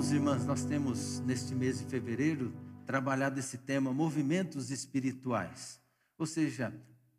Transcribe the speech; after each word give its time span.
Irmãos 0.00 0.12
e 0.12 0.14
irmãs, 0.14 0.46
nós 0.46 0.64
temos 0.64 1.20
neste 1.26 1.54
mês 1.54 1.78
de 1.78 1.84
fevereiro 1.84 2.54
trabalhado 2.86 3.38
esse 3.38 3.58
tema 3.58 3.92
movimentos 3.92 4.70
espirituais, 4.70 5.78
ou 6.16 6.24
seja, 6.24 6.72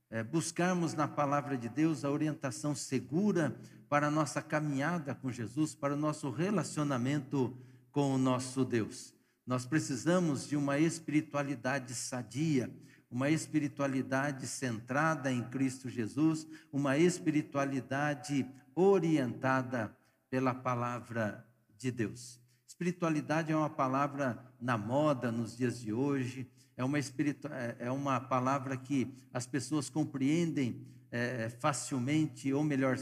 é, 0.09 0.23
buscarmos 0.23 0.95
na 0.95 1.07
palavra 1.07 1.55
de 1.55 1.69
Deus 1.69 2.03
a 2.03 2.09
orientação 2.09 2.73
segura 2.73 3.55
para 3.87 4.07
a 4.07 4.11
nossa 4.11 4.41
caminhada 4.41 5.13
com 5.13 5.31
Jesus, 5.31 5.75
para 5.75 5.93
o 5.93 5.97
nosso 5.97 6.31
relacionamento 6.31 7.55
com 7.91 8.15
o 8.15 8.17
nosso 8.17 8.65
Deus. 8.65 9.13
Nós 9.45 9.63
precisamos 9.63 10.47
de 10.47 10.57
uma 10.57 10.79
espiritualidade 10.79 11.93
sadia, 11.93 12.67
uma 13.11 13.29
espiritualidade 13.29 14.47
centrada 14.47 15.31
em 15.31 15.43
Cristo 15.49 15.87
Jesus, 15.87 16.47
uma 16.73 16.97
espiritualidade 16.97 18.43
orientada 18.73 19.95
pela 20.31 20.55
palavra 20.55 21.45
de 21.77 21.91
Deus. 21.91 22.40
Espiritualidade 22.81 23.51
é 23.51 23.55
uma 23.55 23.69
palavra 23.69 24.43
na 24.59 24.75
moda 24.75 25.31
nos 25.31 25.55
dias 25.55 25.79
de 25.79 25.93
hoje, 25.93 26.49
é 26.75 26.83
uma. 26.83 26.97
É, 26.97 27.75
é 27.77 27.91
uma 27.91 28.19
palavra 28.19 28.75
que 28.75 29.13
as 29.31 29.45
pessoas 29.45 29.87
compreendem 29.87 30.81
é, 31.11 31.47
facilmente, 31.59 32.51
ou 32.51 32.63
melhor, 32.63 32.97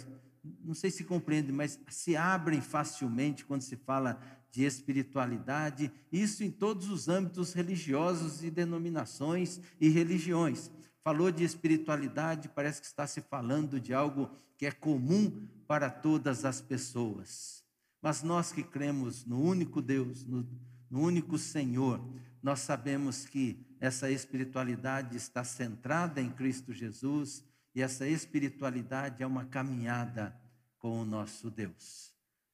não 0.65 0.73
sei 0.73 0.91
se 0.91 1.05
compreendem, 1.05 1.55
mas 1.55 1.79
se 1.87 2.13
abrem 2.17 2.59
facilmente 2.59 3.45
quando 3.45 3.61
se 3.61 3.77
fala 3.77 4.19
de 4.51 4.65
espiritualidade, 4.65 5.89
isso 6.11 6.43
em 6.43 6.51
todos 6.51 6.89
os 6.89 7.07
âmbitos 7.07 7.53
religiosos 7.53 8.43
e 8.43 8.51
denominações 8.51 9.61
e 9.79 9.87
religiões. 9.87 10.69
Falou 11.01 11.31
de 11.31 11.45
espiritualidade, 11.45 12.49
parece 12.49 12.81
que 12.81 12.87
está 12.87 13.07
se 13.07 13.21
falando 13.21 13.79
de 13.79 13.93
algo 13.93 14.29
que 14.57 14.65
é 14.65 14.71
comum 14.71 15.47
para 15.65 15.89
todas 15.89 16.43
as 16.43 16.59
pessoas. 16.59 17.58
Mas 18.01 18.23
nós 18.23 18.51
que 18.51 18.63
cremos 18.63 19.25
no 19.25 19.41
único 19.41 19.81
Deus, 19.81 20.25
no, 20.25 20.47
no 20.89 21.01
único 21.01 21.37
Senhor, 21.37 22.01
nós 22.41 22.61
sabemos 22.61 23.25
que 23.25 23.65
essa 23.79 24.09
espiritualidade 24.09 25.15
está 25.17 25.43
centrada 25.43 26.21
em 26.21 26.29
Cristo 26.29 26.73
Jesus 26.73 27.43
e 27.75 27.81
essa 27.81 28.07
espiritualidade 28.07 29.21
é 29.21 29.27
uma 29.27 29.45
caminhada 29.45 30.39
com 30.77 31.01
o 31.01 31.05
nosso 31.05 31.49
Deus. 31.49 32.13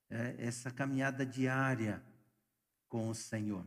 É 0.09 0.35
essa 0.39 0.71
caminhada 0.71 1.25
diária 1.25 2.03
com 2.87 3.09
o 3.09 3.15
Senhor. 3.15 3.65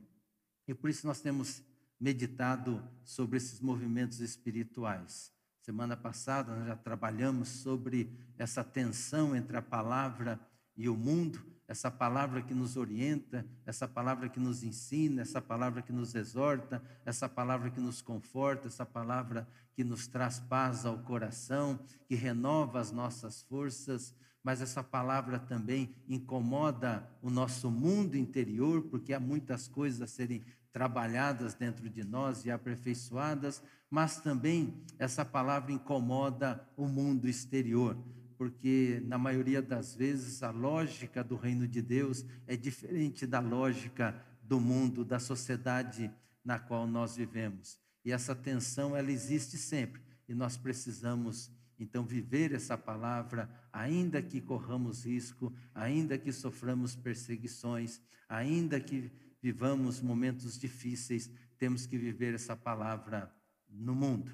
E 0.67 0.75
por 0.75 0.91
isso 0.91 1.07
nós 1.07 1.21
temos 1.21 1.63
meditado 2.01 2.87
sobre 3.05 3.39
esses 3.39 3.61
movimentos 3.61 4.21
espirituais. 4.21 5.33
Semana 5.63 5.97
passada 5.97 6.55
nós 6.55 6.67
já 6.67 6.77
trabalhamos 6.77 7.49
sobre 7.49 8.13
essa 8.37 8.63
tensão 8.63 9.35
entre 9.35 9.57
a 9.57 9.63
palavra 9.63 10.41
e 10.77 10.89
o 10.89 10.97
mundo 10.97 11.58
essa 11.69 11.91
palavra 11.91 12.41
que 12.41 12.55
nos 12.55 12.79
orienta, 12.79 13.45
essa 13.67 13.87
palavra 13.87 14.31
que 14.31 14.41
nos 14.41 14.65
ensina, 14.65 15.21
essa 15.21 15.41
palavra 15.41 15.83
que 15.83 15.93
nos 15.93 16.15
exorta, 16.15 16.83
essa 17.05 17.29
palavra 17.29 17.71
que 17.71 17.79
nos 17.79 18.01
conforta, 18.01 18.69
essa 18.69 18.87
palavra 18.87 19.47
que 19.75 19.85
nos 19.85 20.07
traz 20.07 20.41
paz 20.41 20.87
ao 20.87 20.99
coração, 21.01 21.79
que 22.07 22.15
renova 22.15 22.81
as 22.81 22.91
nossas 22.91 23.43
forças, 23.43 24.15
mas 24.43 24.63
essa 24.63 24.83
palavra 24.83 25.39
também 25.39 25.95
incomoda 26.09 27.07
o 27.21 27.29
nosso 27.29 27.71
mundo 27.71 28.17
interior, 28.17 28.85
porque 28.85 29.13
há 29.13 29.21
muitas 29.21 29.69
coisas 29.69 30.01
a 30.01 30.07
serem 30.07 30.43
trabalhadas 30.73 31.55
dentro 31.55 31.91
de 31.91 32.03
nós 32.03 32.47
e 32.47 32.51
aperfeiçoadas, 32.51 33.63
mas 33.91 34.21
também 34.23 34.83
essa 34.99 35.23
palavra 35.23 35.71
incomoda 35.71 36.67
o 36.79 36.87
mundo 36.87 37.29
exterior 37.29 37.95
porque 38.39 39.03
na 39.05 39.19
maioria 39.19 39.61
das 39.61 39.97
vezes 39.97 40.45
a 40.45 40.51
lógica 40.51 41.25
do 41.25 41.35
reino 41.35 41.67
de 41.67 41.83
Deus 41.83 42.25
é 42.47 42.57
diferente 42.57 43.27
da 43.27 43.41
lógica 43.41 44.15
do 44.41 44.61
mundo, 44.61 45.05
da 45.05 45.19
sociedade 45.19 46.11
na 46.45 46.57
qual 46.57 46.87
nós 46.87 47.17
vivemos. 47.17 47.81
E 48.05 48.13
essa 48.13 48.37
tensão 48.37 48.97
ela 48.97 49.11
existe 49.11 49.59
sempre, 49.59 50.01
e 50.29 50.35
nós 50.35 50.57
precisamos 50.57 51.51
então 51.81 52.05
viver 52.05 52.53
essa 52.53 52.79
palavra, 52.79 53.51
ainda 53.73 54.23
que 54.23 54.41
corramos 54.41 55.05
risco, 55.05 55.53
ainda 55.75 56.17
que 56.17 56.33
soframos 56.33 56.95
perseguições, 56.95 58.01
ainda 58.29 58.81
que 58.81 59.11
vivamos 59.43 60.01
momentos 60.01 60.59
difíceis, 60.59 61.31
temos 61.59 61.87
que 61.87 61.99
viver 61.99 62.35
essa 62.35 62.57
palavra 62.57 63.33
no 63.69 63.95
mundo. 63.95 64.33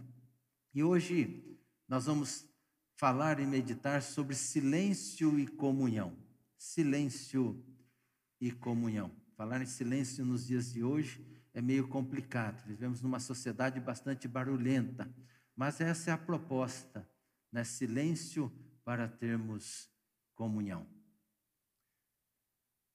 E 0.75 0.82
hoje 0.82 1.59
nós 1.88 2.06
vamos 2.06 2.53
falar 2.97 3.41
e 3.41 3.47
meditar 3.47 4.03
sobre 4.03 4.34
silêncio 4.34 5.38
e 5.38 5.47
comunhão. 5.47 6.16
Silêncio 6.56 7.65
e 8.41 8.50
comunhão. 8.53 9.10
Falar 9.37 9.60
em 9.60 9.66
silêncio 9.66 10.25
nos 10.25 10.47
dias 10.47 10.72
de 10.72 10.82
hoje 10.82 11.25
é 11.53 11.60
meio 11.60 11.88
complicado. 11.88 12.65
Vivemos 12.66 13.03
numa 13.03 13.21
sociedade 13.21 13.81
bastante 13.81 14.28
barulhenta, 14.28 15.12
mas 15.56 15.81
essa 15.81 16.10
é 16.10 16.12
a 16.15 16.19
proposta, 16.19 17.09
né? 17.50 17.65
Silêncio 17.65 18.53
para 18.84 19.09
termos 19.09 19.88
comunhão. 20.34 20.87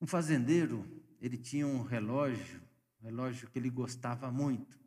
Um 0.02 0.08
fazendeiro, 0.08 0.86
ele 1.20 1.38
tinha 1.38 1.68
um 1.68 1.84
relógio, 1.84 2.62
um 3.02 3.06
relógio 3.06 3.50
que 3.50 3.60
ele 3.60 3.70
gostava 3.70 4.32
muito. 4.32 4.79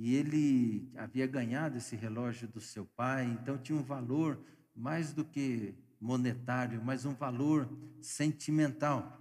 E 0.00 0.14
ele 0.14 0.88
havia 0.94 1.26
ganhado 1.26 1.76
esse 1.76 1.96
relógio 1.96 2.46
do 2.46 2.60
seu 2.60 2.86
pai, 2.86 3.24
então 3.24 3.58
tinha 3.58 3.76
um 3.76 3.82
valor 3.82 4.38
mais 4.72 5.12
do 5.12 5.24
que 5.24 5.74
monetário, 6.00 6.80
mas 6.80 7.04
um 7.04 7.14
valor 7.14 7.68
sentimental. 8.00 9.20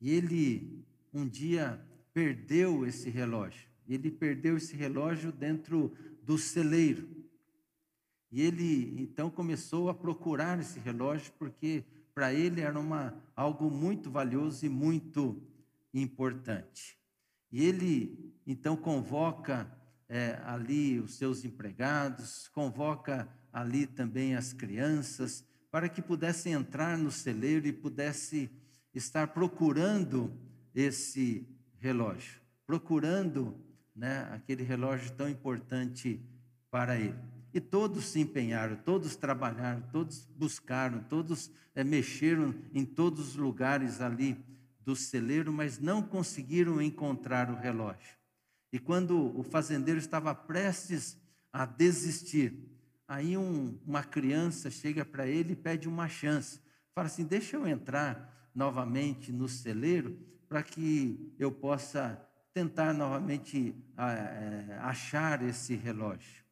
E 0.00 0.12
ele 0.12 0.86
um 1.12 1.26
dia 1.26 1.84
perdeu 2.14 2.86
esse 2.86 3.10
relógio. 3.10 3.68
Ele 3.88 4.08
perdeu 4.08 4.56
esse 4.56 4.76
relógio 4.76 5.32
dentro 5.32 5.92
do 6.22 6.38
celeiro. 6.38 7.08
E 8.30 8.42
ele 8.42 8.94
então 9.02 9.28
começou 9.28 9.88
a 9.88 9.94
procurar 9.94 10.60
esse 10.60 10.78
relógio 10.78 11.32
porque 11.40 11.82
para 12.14 12.32
ele 12.32 12.60
era 12.60 12.78
uma, 12.78 13.20
algo 13.34 13.68
muito 13.68 14.12
valioso 14.12 14.64
e 14.64 14.68
muito 14.68 15.42
importante. 15.92 16.96
E 17.50 17.64
ele 17.64 18.34
então 18.46 18.76
convoca 18.76 19.70
é, 20.08 20.40
ali 20.44 21.00
os 21.00 21.14
seus 21.14 21.44
empregados, 21.44 22.48
convoca 22.48 23.28
ali 23.52 23.86
também 23.86 24.36
as 24.36 24.52
crianças, 24.52 25.44
para 25.70 25.88
que 25.88 26.00
pudessem 26.00 26.52
entrar 26.52 26.96
no 26.96 27.10
celeiro 27.10 27.66
e 27.66 27.72
pudesse 27.72 28.50
estar 28.94 29.28
procurando 29.28 30.32
esse 30.74 31.46
relógio, 31.78 32.40
procurando 32.66 33.56
né, 33.94 34.28
aquele 34.32 34.62
relógio 34.62 35.12
tão 35.12 35.28
importante 35.28 36.20
para 36.70 36.98
ele. 36.98 37.18
E 37.52 37.60
todos 37.60 38.06
se 38.06 38.20
empenharam, 38.20 38.76
todos 38.76 39.16
trabalharam, 39.16 39.82
todos 39.90 40.26
buscaram, 40.36 41.02
todos 41.04 41.50
é, 41.74 41.82
mexeram 41.82 42.54
em 42.72 42.84
todos 42.84 43.30
os 43.30 43.36
lugares 43.36 44.00
ali 44.00 44.36
do 44.86 44.94
celeiro, 44.94 45.52
mas 45.52 45.80
não 45.80 46.00
conseguiram 46.00 46.80
encontrar 46.80 47.50
o 47.50 47.56
relógio. 47.56 48.16
E 48.72 48.78
quando 48.78 49.36
o 49.36 49.42
fazendeiro 49.42 49.98
estava 49.98 50.32
prestes 50.32 51.20
a 51.52 51.66
desistir, 51.66 52.70
aí 53.08 53.36
um, 53.36 53.76
uma 53.84 54.04
criança 54.04 54.70
chega 54.70 55.04
para 55.04 55.26
ele 55.26 55.54
e 55.54 55.56
pede 55.56 55.88
uma 55.88 56.08
chance. 56.08 56.60
Fala 56.94 57.08
assim: 57.08 57.24
Deixa 57.24 57.56
eu 57.56 57.66
entrar 57.66 58.50
novamente 58.54 59.32
no 59.32 59.48
celeiro 59.48 60.16
para 60.48 60.62
que 60.62 61.34
eu 61.38 61.50
possa 61.50 62.22
tentar 62.54 62.94
novamente 62.94 63.74
é, 63.98 64.78
achar 64.80 65.42
esse 65.42 65.74
relógio. 65.74 66.44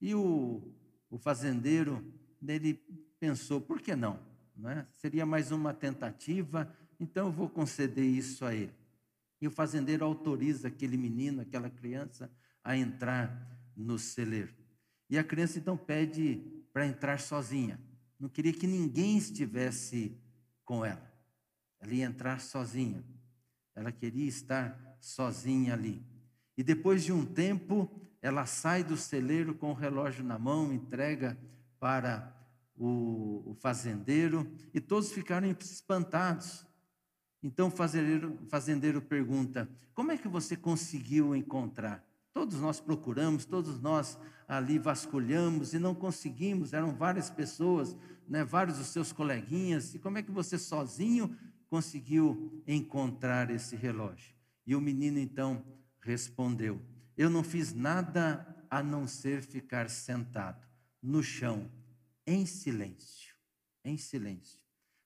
E 0.00 0.14
o, 0.14 0.72
o 1.10 1.18
fazendeiro, 1.18 2.02
ele 2.46 2.74
pensou: 3.20 3.60
por 3.60 3.80
que 3.80 3.94
não? 3.94 4.18
não 4.56 4.70
é? 4.70 4.86
Seria 4.92 5.26
mais 5.26 5.50
uma 5.50 5.74
tentativa 5.74 6.72
então 6.98 7.26
eu 7.26 7.32
vou 7.32 7.48
conceder 7.48 8.04
isso 8.04 8.44
a 8.44 8.54
ele. 8.54 8.74
E 9.40 9.46
o 9.46 9.50
fazendeiro 9.50 10.04
autoriza 10.04 10.68
aquele 10.68 10.96
menino, 10.96 11.42
aquela 11.42 11.68
criança, 11.68 12.30
a 12.62 12.76
entrar 12.76 13.58
no 13.76 13.98
celeiro. 13.98 14.54
E 15.10 15.18
a 15.18 15.24
criança 15.24 15.58
então 15.58 15.76
pede 15.76 16.40
para 16.72 16.86
entrar 16.86 17.20
sozinha. 17.20 17.78
Não 18.18 18.28
queria 18.28 18.52
que 18.52 18.66
ninguém 18.66 19.18
estivesse 19.18 20.16
com 20.64 20.84
ela. 20.84 21.12
Ela 21.80 21.92
ia 21.92 22.06
entrar 22.06 22.40
sozinha. 22.40 23.04
Ela 23.74 23.92
queria 23.92 24.26
estar 24.26 24.96
sozinha 25.00 25.74
ali. 25.74 26.02
E 26.56 26.62
depois 26.62 27.04
de 27.04 27.12
um 27.12 27.26
tempo, 27.26 27.90
ela 28.22 28.46
sai 28.46 28.82
do 28.82 28.96
celeiro 28.96 29.54
com 29.54 29.70
o 29.70 29.74
relógio 29.74 30.24
na 30.24 30.38
mão, 30.38 30.72
entrega 30.72 31.38
para 31.78 32.34
o, 32.76 33.54
fazendeiro, 33.60 34.50
e 34.72 34.80
todos 34.80 35.12
ficaram 35.12 35.48
espantados. 35.48 36.66
Então 37.44 37.68
o 37.68 37.70
fazendeiro, 37.70 38.38
fazendeiro 38.48 39.02
pergunta: 39.02 39.68
como 39.92 40.10
é 40.10 40.16
que 40.16 40.26
você 40.26 40.56
conseguiu 40.56 41.36
encontrar? 41.36 42.02
Todos 42.32 42.58
nós 42.58 42.80
procuramos, 42.80 43.44
todos 43.44 43.78
nós 43.78 44.18
ali 44.48 44.78
vasculhamos 44.78 45.74
e 45.74 45.78
não 45.78 45.94
conseguimos. 45.94 46.72
Eram 46.72 46.94
várias 46.94 47.28
pessoas, 47.28 47.94
né, 48.26 48.42
vários 48.42 48.78
dos 48.78 48.86
seus 48.86 49.12
coleguinhas. 49.12 49.94
E 49.94 49.98
como 49.98 50.16
é 50.16 50.22
que 50.22 50.30
você 50.30 50.58
sozinho 50.58 51.36
conseguiu 51.68 52.62
encontrar 52.66 53.50
esse 53.50 53.76
relógio? 53.76 54.34
E 54.66 54.74
o 54.74 54.80
menino 54.80 55.18
então 55.18 55.62
respondeu: 56.00 56.80
Eu 57.14 57.28
não 57.28 57.44
fiz 57.44 57.74
nada 57.74 58.64
a 58.70 58.82
não 58.82 59.06
ser 59.06 59.42
ficar 59.42 59.90
sentado 59.90 60.66
no 61.02 61.22
chão, 61.22 61.70
em 62.26 62.46
silêncio, 62.46 63.34
em 63.84 63.98
silêncio. 63.98 64.63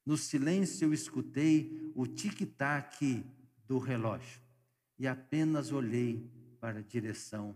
No 0.08 0.16
silêncio 0.16 0.87
eu 0.87 0.94
escutei 0.94 1.93
o 1.94 2.06
tic-tac 2.06 3.26
do 3.66 3.78
relógio 3.78 4.40
e 4.99 5.06
apenas 5.06 5.70
olhei 5.70 6.32
para 6.58 6.78
a 6.78 6.82
direção 6.82 7.55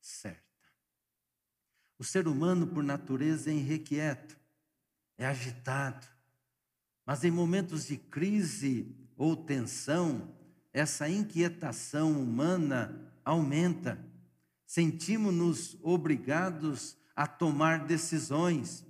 certa. 0.00 0.40
O 1.98 2.02
ser 2.02 2.26
humano, 2.26 2.66
por 2.66 2.82
natureza, 2.82 3.50
é 3.50 3.54
irrequieto, 3.54 4.38
é 5.18 5.26
agitado, 5.26 6.06
mas 7.04 7.24
em 7.24 7.30
momentos 7.30 7.88
de 7.88 7.98
crise 7.98 8.96
ou 9.14 9.36
tensão, 9.36 10.34
essa 10.72 11.10
inquietação 11.10 12.18
humana 12.18 13.12
aumenta. 13.22 14.02
Sentimos-nos 14.64 15.76
obrigados 15.82 16.96
a 17.14 17.26
tomar 17.26 17.84
decisões, 17.84 18.82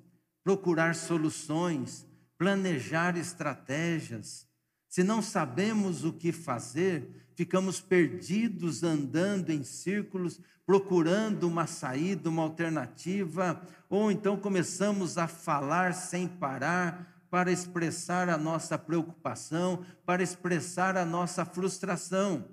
procurar 0.44 0.94
soluções, 0.94 2.06
planejar 2.42 3.16
estratégias. 3.16 4.48
Se 4.88 5.04
não 5.04 5.22
sabemos 5.22 6.04
o 6.04 6.12
que 6.12 6.32
fazer, 6.32 7.28
ficamos 7.36 7.80
perdidos 7.80 8.82
andando 8.82 9.50
em 9.50 9.62
círculos, 9.62 10.40
procurando 10.66 11.44
uma 11.44 11.68
saída, 11.68 12.28
uma 12.28 12.42
alternativa, 12.42 13.62
ou 13.88 14.10
então 14.10 14.36
começamos 14.36 15.18
a 15.18 15.28
falar 15.28 15.94
sem 15.94 16.26
parar 16.26 17.24
para 17.30 17.52
expressar 17.52 18.28
a 18.28 18.36
nossa 18.36 18.76
preocupação, 18.76 19.86
para 20.04 20.20
expressar 20.20 20.96
a 20.96 21.04
nossa 21.04 21.44
frustração. 21.44 22.44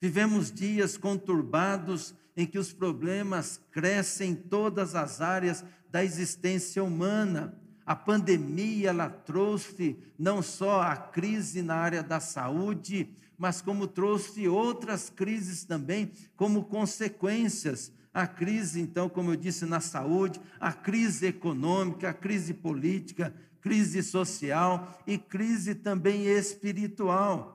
Vivemos 0.00 0.50
dias 0.50 0.96
conturbados 0.96 2.14
em 2.34 2.46
que 2.46 2.58
os 2.58 2.72
problemas 2.72 3.60
crescem 3.70 4.30
em 4.30 4.34
todas 4.34 4.94
as 4.94 5.20
áreas 5.20 5.62
da 5.90 6.02
existência 6.02 6.82
humana. 6.82 7.62
A 7.86 7.94
pandemia 7.94 8.90
ela 8.90 9.10
trouxe 9.10 9.98
não 10.18 10.40
só 10.40 10.80
a 10.80 10.96
crise 10.96 11.60
na 11.60 11.74
área 11.74 12.02
da 12.02 12.18
saúde, 12.18 13.10
mas 13.36 13.60
como 13.60 13.86
trouxe 13.86 14.48
outras 14.48 15.10
crises 15.10 15.64
também 15.64 16.10
como 16.36 16.64
consequências. 16.64 17.92
A 18.12 18.26
crise, 18.26 18.80
então, 18.80 19.08
como 19.08 19.32
eu 19.32 19.36
disse, 19.36 19.66
na 19.66 19.80
saúde, 19.80 20.40
a 20.60 20.72
crise 20.72 21.26
econômica, 21.26 22.10
a 22.10 22.14
crise 22.14 22.54
política, 22.54 23.34
crise 23.60 24.02
social 24.02 25.02
e 25.06 25.18
crise 25.18 25.74
também 25.74 26.26
espiritual. 26.26 27.54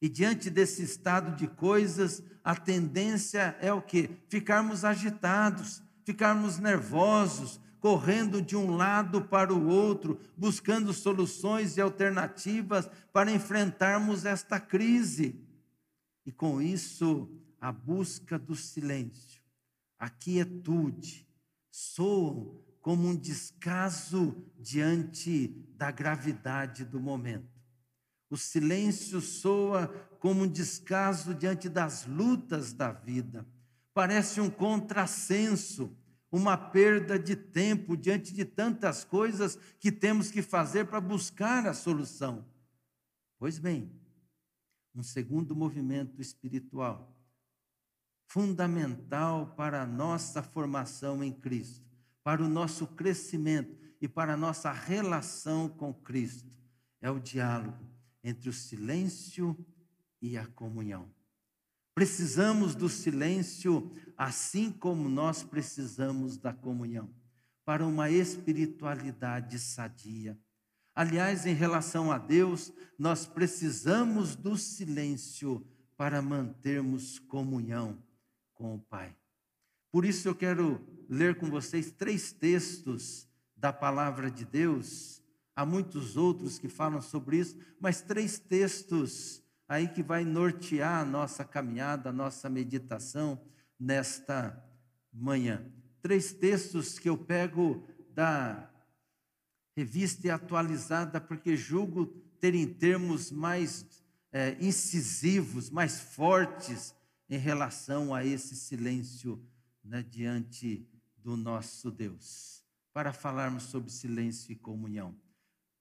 E 0.00 0.08
diante 0.08 0.50
desse 0.50 0.82
estado 0.82 1.36
de 1.36 1.46
coisas, 1.46 2.22
a 2.44 2.54
tendência 2.54 3.56
é 3.60 3.72
o 3.72 3.80
quê? 3.80 4.10
Ficarmos 4.28 4.84
agitados, 4.84 5.80
ficarmos 6.04 6.58
nervosos, 6.58 7.60
correndo 7.82 8.40
de 8.40 8.54
um 8.54 8.76
lado 8.76 9.22
para 9.22 9.52
o 9.52 9.66
outro, 9.66 10.20
buscando 10.36 10.92
soluções 10.92 11.76
e 11.76 11.80
alternativas 11.80 12.88
para 13.12 13.32
enfrentarmos 13.32 14.24
esta 14.24 14.60
crise. 14.60 15.44
E 16.24 16.30
com 16.30 16.62
isso, 16.62 17.28
a 17.60 17.72
busca 17.72 18.38
do 18.38 18.54
silêncio, 18.54 19.42
a 19.98 20.08
quietude, 20.08 21.26
soam 21.72 22.56
como 22.80 23.08
um 23.08 23.16
descaso 23.16 24.36
diante 24.60 25.48
da 25.76 25.90
gravidade 25.90 26.84
do 26.84 27.00
momento. 27.00 27.50
O 28.30 28.36
silêncio 28.36 29.20
soa 29.20 29.88
como 30.20 30.44
um 30.44 30.48
descaso 30.48 31.34
diante 31.34 31.68
das 31.68 32.06
lutas 32.06 32.72
da 32.72 32.92
vida. 32.92 33.44
Parece 33.92 34.40
um 34.40 34.48
contrassenso, 34.48 35.96
uma 36.32 36.56
perda 36.56 37.18
de 37.18 37.36
tempo 37.36 37.94
diante 37.94 38.32
de 38.32 38.42
tantas 38.42 39.04
coisas 39.04 39.58
que 39.78 39.92
temos 39.92 40.30
que 40.30 40.40
fazer 40.40 40.86
para 40.86 40.98
buscar 40.98 41.66
a 41.66 41.74
solução. 41.74 42.46
Pois 43.38 43.58
bem, 43.58 43.92
um 44.94 45.02
segundo 45.02 45.54
movimento 45.54 46.22
espiritual, 46.22 47.14
fundamental 48.26 49.54
para 49.54 49.82
a 49.82 49.86
nossa 49.86 50.42
formação 50.42 51.22
em 51.22 51.32
Cristo, 51.32 51.86
para 52.24 52.42
o 52.42 52.48
nosso 52.48 52.86
crescimento 52.86 53.76
e 54.00 54.08
para 54.08 54.32
a 54.32 54.36
nossa 54.36 54.72
relação 54.72 55.68
com 55.68 55.92
Cristo, 55.92 56.56
é 57.02 57.10
o 57.10 57.20
diálogo 57.20 57.84
entre 58.24 58.48
o 58.48 58.52
silêncio 58.54 59.54
e 60.20 60.38
a 60.38 60.46
comunhão. 60.46 61.10
Precisamos 61.94 62.74
do 62.74 62.88
silêncio, 62.88 63.90
assim 64.16 64.70
como 64.70 65.08
nós 65.08 65.42
precisamos 65.42 66.36
da 66.36 66.52
comunhão, 66.52 67.10
para 67.64 67.86
uma 67.86 68.10
espiritualidade 68.10 69.58
sadia. 69.58 70.38
Aliás, 70.94 71.46
em 71.46 71.54
relação 71.54 72.10
a 72.10 72.18
Deus, 72.18 72.72
nós 72.98 73.26
precisamos 73.26 74.36
do 74.36 74.56
silêncio 74.56 75.66
para 75.96 76.20
mantermos 76.20 77.18
comunhão 77.18 78.02
com 78.54 78.74
o 78.74 78.78
Pai. 78.78 79.16
Por 79.90 80.04
isso 80.04 80.28
eu 80.28 80.34
quero 80.34 80.80
ler 81.08 81.38
com 81.38 81.48
vocês 81.50 81.90
três 81.92 82.32
textos 82.32 83.28
da 83.56 83.72
palavra 83.72 84.30
de 84.30 84.44
Deus 84.44 85.22
Há 85.54 85.66
muitos 85.66 86.16
outros 86.16 86.58
que 86.58 86.68
falam 86.68 87.02
sobre 87.02 87.38
isso, 87.38 87.56
mas 87.78 88.00
três 88.00 88.38
textos 88.38 89.41
aí 89.72 89.88
que 89.88 90.02
vai 90.02 90.22
nortear 90.22 91.00
a 91.00 91.04
nossa 91.04 91.44
caminhada, 91.44 92.10
a 92.10 92.12
nossa 92.12 92.50
meditação 92.50 93.40
nesta 93.80 94.62
manhã. 95.10 95.64
Três 96.02 96.30
textos 96.30 96.98
que 96.98 97.08
eu 97.08 97.16
pego 97.16 97.82
da 98.10 98.70
revista 99.74 100.34
atualizada, 100.34 101.18
porque 101.18 101.56
julgo 101.56 102.04
terem 102.38 102.66
termos 102.66 103.30
mais 103.30 103.86
é, 104.30 104.58
incisivos, 104.60 105.70
mais 105.70 106.00
fortes 106.00 106.94
em 107.26 107.38
relação 107.38 108.14
a 108.14 108.26
esse 108.26 108.54
silêncio 108.54 109.42
né, 109.82 110.02
diante 110.02 110.86
do 111.16 111.34
nosso 111.34 111.90
Deus, 111.90 112.62
para 112.92 113.10
falarmos 113.10 113.62
sobre 113.62 113.90
silêncio 113.90 114.52
e 114.52 114.56
comunhão. 114.56 115.16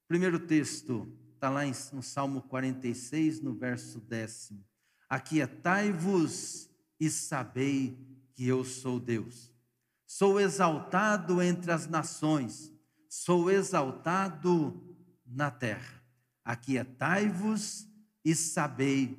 Primeiro 0.08 0.40
texto 0.40 1.12
está 1.42 1.50
lá 1.50 1.64
no 1.92 2.04
Salmo 2.04 2.44
46, 2.44 3.42
no 3.42 3.56
verso 3.56 4.00
décimo. 4.00 4.64
Aquietai-vos 5.10 6.70
e 7.00 7.10
sabei 7.10 7.98
que 8.36 8.48
eu 8.48 8.64
sou 8.64 9.00
Deus. 9.00 9.52
Sou 10.06 10.40
exaltado 10.40 11.42
entre 11.42 11.72
as 11.72 11.88
nações, 11.88 12.72
sou 13.10 13.50
exaltado 13.50 14.96
na 15.26 15.50
terra. 15.50 16.04
Aquietai-vos 16.46 17.90
e 18.24 18.36
sabei 18.36 19.18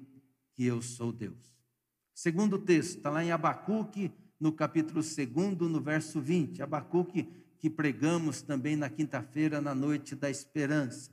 que 0.55 0.65
eu 0.65 0.81
sou 0.81 1.11
Deus. 1.11 1.53
Segundo 2.15 2.57
texto, 2.57 2.99
está 2.99 3.11
lá 3.11 3.25
em 3.25 3.33
Abacuque, 3.33 4.13
no 4.39 4.53
capítulo 4.53 5.01
2, 5.03 5.59
no 5.69 5.81
verso 5.81 6.21
20. 6.21 6.63
Abacuque 6.63 7.25
que 7.59 7.69
pregamos 7.69 8.43
também 8.43 8.77
na 8.77 8.89
quinta-feira, 8.89 9.61
na 9.61 9.75
noite 9.75 10.15
da 10.15 10.31
esperança. 10.31 11.11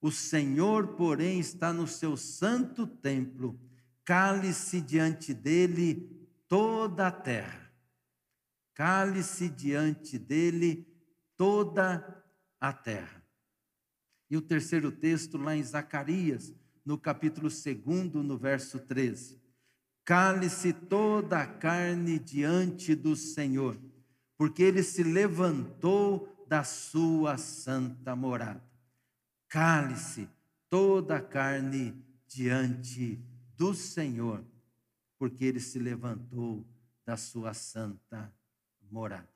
O 0.00 0.10
Senhor, 0.10 0.88
porém, 0.88 1.40
está 1.40 1.72
no 1.72 1.86
seu 1.86 2.16
santo 2.16 2.86
templo, 2.86 3.58
cale-se 4.04 4.80
diante 4.80 5.34
dele 5.34 6.08
toda 6.46 7.08
a 7.08 7.10
terra. 7.10 7.72
Cale-se 8.74 9.48
diante 9.48 10.18
dele 10.18 10.86
toda 11.36 12.24
a 12.60 12.72
terra. 12.72 13.24
E 14.30 14.36
o 14.36 14.42
terceiro 14.42 14.92
texto, 14.92 15.36
lá 15.36 15.56
em 15.56 15.62
Zacarias, 15.62 16.54
no 16.84 16.96
capítulo 16.96 17.48
2, 17.48 18.14
no 18.24 18.38
verso 18.38 18.78
13. 18.78 19.40
Cale-se 20.04 20.72
toda 20.72 21.40
a 21.40 21.46
carne 21.46 22.18
diante 22.18 22.94
do 22.94 23.16
Senhor 23.16 23.76
porque 24.38 24.62
ele 24.62 24.84
se 24.84 25.02
levantou 25.02 26.46
da 26.48 26.62
sua 26.62 27.36
santa 27.36 28.14
morada. 28.14 28.62
Cale-se 29.48 30.28
toda 30.68 31.16
a 31.16 31.20
carne 31.20 31.94
diante 32.26 33.20
do 33.56 33.74
Senhor, 33.74 34.44
porque 35.18 35.44
ele 35.44 35.60
se 35.60 35.78
levantou 35.78 36.66
da 37.04 37.16
sua 37.16 37.54
santa 37.54 38.32
morada. 38.90 39.28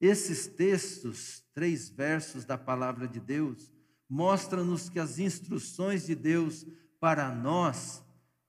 Esses 0.00 0.46
textos, 0.46 1.44
três 1.52 1.88
versos 1.88 2.44
da 2.44 2.56
palavra 2.56 3.08
de 3.08 3.20
Deus, 3.20 3.72
mostram-nos 4.08 4.88
que 4.88 4.98
as 4.98 5.18
instruções 5.18 6.06
de 6.06 6.14
Deus 6.14 6.64
para 7.00 7.34
nós 7.34 8.04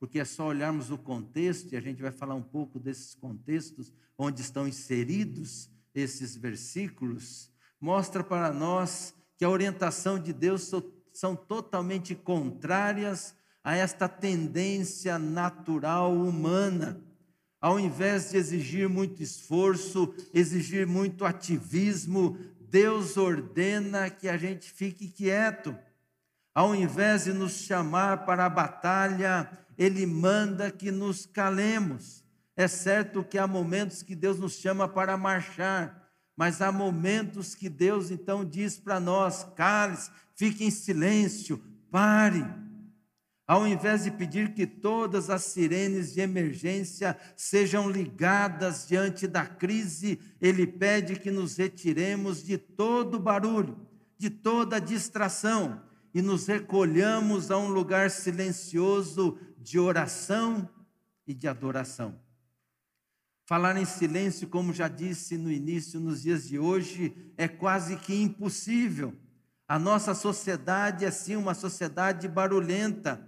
porque 0.05 0.19
é 0.19 0.25
só 0.25 0.47
olharmos 0.47 0.91
o 0.91 0.97
contexto, 0.97 1.73
e 1.73 1.77
a 1.77 1.81
gente 1.81 2.01
vai 2.01 2.11
falar 2.11 2.35
um 2.35 2.43
pouco 2.43 2.79
desses 2.79 3.15
contextos 3.15 3.93
onde 4.17 4.41
estão 4.41 4.67
inseridos 4.67 5.69
esses 5.93 6.35
versículos, 6.35 7.51
mostra 7.79 8.23
para 8.23 8.53
nós 8.53 9.15
que 9.37 9.45
a 9.45 9.49
orientação 9.49 10.17
de 10.19 10.31
Deus 10.31 10.71
são 11.13 11.35
totalmente 11.35 12.15
contrárias 12.15 13.35
a 13.63 13.75
esta 13.75 14.07
tendência 14.07 15.17
natural 15.17 16.13
humana. 16.13 17.01
Ao 17.59 17.79
invés 17.79 18.29
de 18.29 18.37
exigir 18.37 18.87
muito 18.87 19.23
esforço, 19.23 20.13
exigir 20.33 20.85
muito 20.85 21.25
ativismo, 21.25 22.37
Deus 22.69 23.17
ordena 23.17 24.09
que 24.09 24.29
a 24.29 24.37
gente 24.37 24.71
fique 24.71 25.07
quieto. 25.07 25.75
Ao 26.53 26.75
invés 26.75 27.23
de 27.23 27.33
nos 27.33 27.53
chamar 27.53 28.25
para 28.25 28.45
a 28.45 28.49
batalha, 28.49 29.49
Ele 29.77 30.05
manda 30.05 30.69
que 30.69 30.91
nos 30.91 31.25
calemos. 31.25 32.23
É 32.55 32.67
certo 32.67 33.23
que 33.23 33.37
há 33.37 33.47
momentos 33.47 34.03
que 34.03 34.15
Deus 34.15 34.39
nos 34.39 34.53
chama 34.53 34.87
para 34.87 35.17
marchar, 35.17 36.04
mas 36.35 36.61
há 36.61 36.71
momentos 36.71 37.55
que 37.55 37.69
Deus 37.69 38.11
então 38.11 38.43
diz 38.43 38.77
para 38.77 38.99
nós: 38.99 39.45
cale-se, 39.55 40.11
fique 40.35 40.63
em 40.63 40.71
silêncio, 40.71 41.61
pare. 41.89 42.45
Ao 43.47 43.67
invés 43.67 44.03
de 44.03 44.11
pedir 44.11 44.55
que 44.55 44.65
todas 44.65 45.29
as 45.29 45.43
sirenes 45.43 46.13
de 46.13 46.19
emergência 46.19 47.15
sejam 47.37 47.89
ligadas 47.89 48.87
diante 48.87 49.27
da 49.27 49.45
crise, 49.45 50.19
ele 50.41 50.65
pede 50.65 51.19
que 51.19 51.29
nos 51.29 51.55
retiremos 51.55 52.43
de 52.43 52.57
todo 52.57 53.19
barulho, 53.19 53.87
de 54.17 54.31
toda 54.31 54.81
distração 54.81 55.79
e 56.11 56.23
nos 56.23 56.47
recolhamos 56.47 57.51
a 57.51 57.57
um 57.57 57.67
lugar 57.67 58.09
silencioso 58.09 59.37
de 59.59 59.77
oração 59.77 60.67
e 61.27 61.33
de 61.33 61.47
adoração. 61.47 62.24
Falar 63.45 63.77
em 63.77 63.85
silêncio, 63.85 64.47
como 64.47 64.73
já 64.73 64.87
disse 64.87 65.37
no 65.37 65.51
início, 65.51 65.99
nos 65.99 66.23
dias 66.23 66.47
de 66.47 66.57
hoje, 66.57 67.15
é 67.37 67.47
quase 67.47 67.95
que 67.95 68.19
impossível. 68.19 69.13
A 69.67 69.77
nossa 69.77 70.15
sociedade 70.15 71.05
é 71.05 71.11
sim 71.11 71.35
uma 71.35 71.53
sociedade 71.53 72.27
barulhenta 72.27 73.27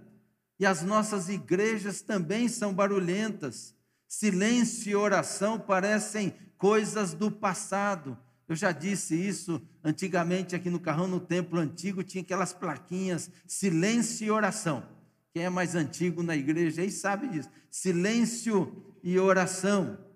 e 0.58 0.66
as 0.66 0.82
nossas 0.82 1.28
igrejas 1.28 2.00
também 2.00 2.48
são 2.48 2.74
barulhentas. 2.74 3.76
Silêncio 4.08 4.90
e 4.90 4.96
oração 4.96 5.58
parecem 5.58 6.34
coisas 6.56 7.14
do 7.14 7.30
passado. 7.30 8.18
Eu 8.48 8.56
já 8.56 8.72
disse 8.72 9.14
isso 9.14 9.62
antigamente 9.84 10.56
aqui 10.56 10.68
no 10.68 10.80
Carrão, 10.80 11.06
no 11.06 11.20
templo 11.20 11.60
antigo, 11.60 12.02
tinha 12.02 12.22
aquelas 12.22 12.52
plaquinhas, 12.52 13.30
silêncio 13.46 14.26
e 14.26 14.30
oração. 14.32 14.82
Quem 15.32 15.44
é 15.44 15.50
mais 15.50 15.76
antigo 15.76 16.24
na 16.24 16.34
igreja 16.34 16.82
aí 16.82 16.90
sabe 16.90 17.28
disso. 17.28 17.50
Silêncio 17.70 18.96
e 19.02 19.16
oração. 19.18 20.07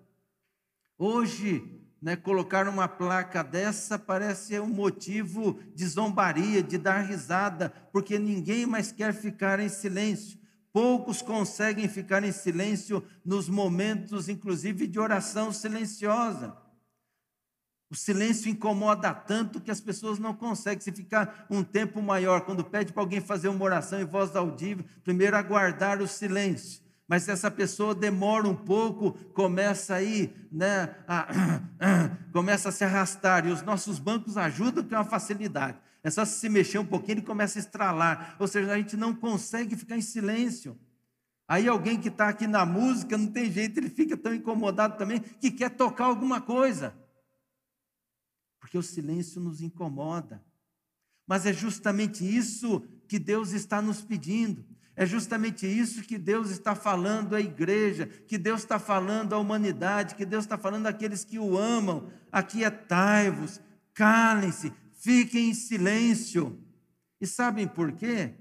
Hoje, 0.97 1.81
né, 2.01 2.15
colocar 2.15 2.67
uma 2.67 2.87
placa 2.87 3.43
dessa 3.43 3.97
parece 3.97 4.59
um 4.59 4.67
motivo 4.67 5.59
de 5.73 5.87
zombaria, 5.87 6.61
de 6.61 6.77
dar 6.77 6.99
risada, 6.99 7.69
porque 7.91 8.19
ninguém 8.19 8.65
mais 8.65 8.91
quer 8.91 9.13
ficar 9.13 9.59
em 9.59 9.69
silêncio. 9.69 10.37
Poucos 10.73 11.21
conseguem 11.21 11.87
ficar 11.87 12.23
em 12.23 12.31
silêncio 12.31 13.03
nos 13.23 13.47
momentos, 13.47 14.27
inclusive, 14.27 14.85
de 14.85 14.99
oração 14.99 15.53
silenciosa. 15.53 16.57
O 17.89 17.95
silêncio 17.95 18.49
incomoda 18.49 19.13
tanto 19.13 19.61
que 19.61 19.69
as 19.69 19.79
pessoas 19.79 20.17
não 20.19 20.33
conseguem. 20.33 20.81
Se 20.81 20.91
ficar 20.91 21.45
um 21.49 21.63
tempo 21.63 22.01
maior, 22.01 22.41
quando 22.41 22.65
pede 22.65 22.91
para 22.91 23.03
alguém 23.03 23.21
fazer 23.21 23.49
uma 23.49 23.63
oração 23.63 24.01
em 24.01 24.05
voz 24.05 24.35
audível, 24.35 24.83
primeiro 25.03 25.37
aguardar 25.37 26.01
o 26.01 26.07
silêncio. 26.07 26.82
Mas 27.13 27.29
essa 27.29 27.51
pessoa 27.51 27.93
demora 27.93 28.49
um 28.49 28.55
pouco, 28.55 29.11
começa 29.35 29.93
aí, 29.93 30.33
né, 30.51 30.95
a, 31.07 31.27
começa 32.33 32.69
a 32.69 32.71
se 32.71 32.83
arrastar. 32.83 33.45
E 33.45 33.51
os 33.51 33.61
nossos 33.61 33.99
bancos 33.99 34.35
ajudam, 34.35 34.83
é 34.89 34.95
uma 34.95 35.05
facilidade. 35.05 35.77
É 36.01 36.09
só 36.09 36.25
se 36.25 36.49
mexer 36.49 36.79
um 36.79 36.85
pouquinho, 36.87 37.19
ele 37.19 37.21
começa 37.21 37.59
a 37.59 37.61
estralar. 37.61 38.35
Ou 38.39 38.47
seja, 38.47 38.71
a 38.71 38.77
gente 38.77 38.97
não 38.97 39.13
consegue 39.13 39.75
ficar 39.75 39.95
em 39.95 40.01
silêncio. 40.01 40.75
Aí 41.47 41.67
alguém 41.67 42.01
que 42.01 42.07
está 42.07 42.29
aqui 42.29 42.47
na 42.47 42.65
música, 42.65 43.15
não 43.15 43.27
tem 43.27 43.51
jeito, 43.51 43.77
ele 43.79 43.91
fica 43.91 44.17
tão 44.17 44.33
incomodado 44.33 44.97
também, 44.97 45.19
que 45.19 45.51
quer 45.51 45.69
tocar 45.69 46.05
alguma 46.05 46.41
coisa. 46.41 46.95
Porque 48.59 48.75
o 48.75 48.81
silêncio 48.81 49.39
nos 49.39 49.61
incomoda. 49.61 50.43
Mas 51.27 51.45
é 51.45 51.53
justamente 51.53 52.25
isso 52.25 52.79
que 53.07 53.19
Deus 53.19 53.51
está 53.51 53.83
nos 53.83 54.01
pedindo. 54.01 54.65
É 54.95 55.05
justamente 55.05 55.65
isso 55.65 56.03
que 56.03 56.17
Deus 56.17 56.51
está 56.51 56.75
falando 56.75 57.35
à 57.35 57.41
igreja, 57.41 58.05
que 58.05 58.37
Deus 58.37 58.61
está 58.61 58.77
falando 58.77 59.33
à 59.33 59.39
humanidade, 59.39 60.15
que 60.15 60.25
Deus 60.25 60.43
está 60.43 60.57
falando 60.57 60.85
àqueles 60.85 61.23
que 61.23 61.39
o 61.39 61.57
amam. 61.57 62.11
Aquietai-vos, 62.31 63.59
calem-se, 63.93 64.71
fiquem 64.93 65.49
em 65.49 65.53
silêncio. 65.53 66.59
E 67.19 67.25
sabem 67.25 67.67
por 67.67 67.93
quê? 67.93 68.35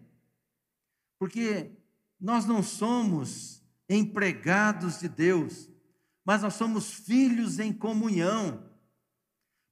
Porque 1.19 1.71
nós 2.21 2.45
não 2.45 2.63
somos 2.63 3.63
empregados 3.89 5.01
de 5.01 5.09
Deus, 5.09 5.71
mas 6.25 6.43
nós 6.43 6.55
somos 6.55 6.93
filhos 6.93 7.59
em 7.59 7.73
comunhão. 7.73 8.71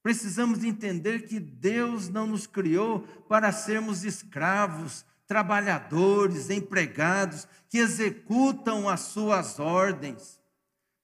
Precisamos 0.03 0.65
entender 0.65 1.27
que 1.27 1.39
Deus 1.39 2.09
não 2.09 2.27
nos 2.27 2.47
criou 2.47 3.01
para 3.29 3.53
sermos 3.53 4.03
escravos, 4.03 5.05
trabalhadores, 5.31 6.51
empregados, 6.51 7.47
que 7.69 7.79
executam 7.79 8.89
as 8.89 8.99
suas 8.99 9.61
ordens. 9.61 10.41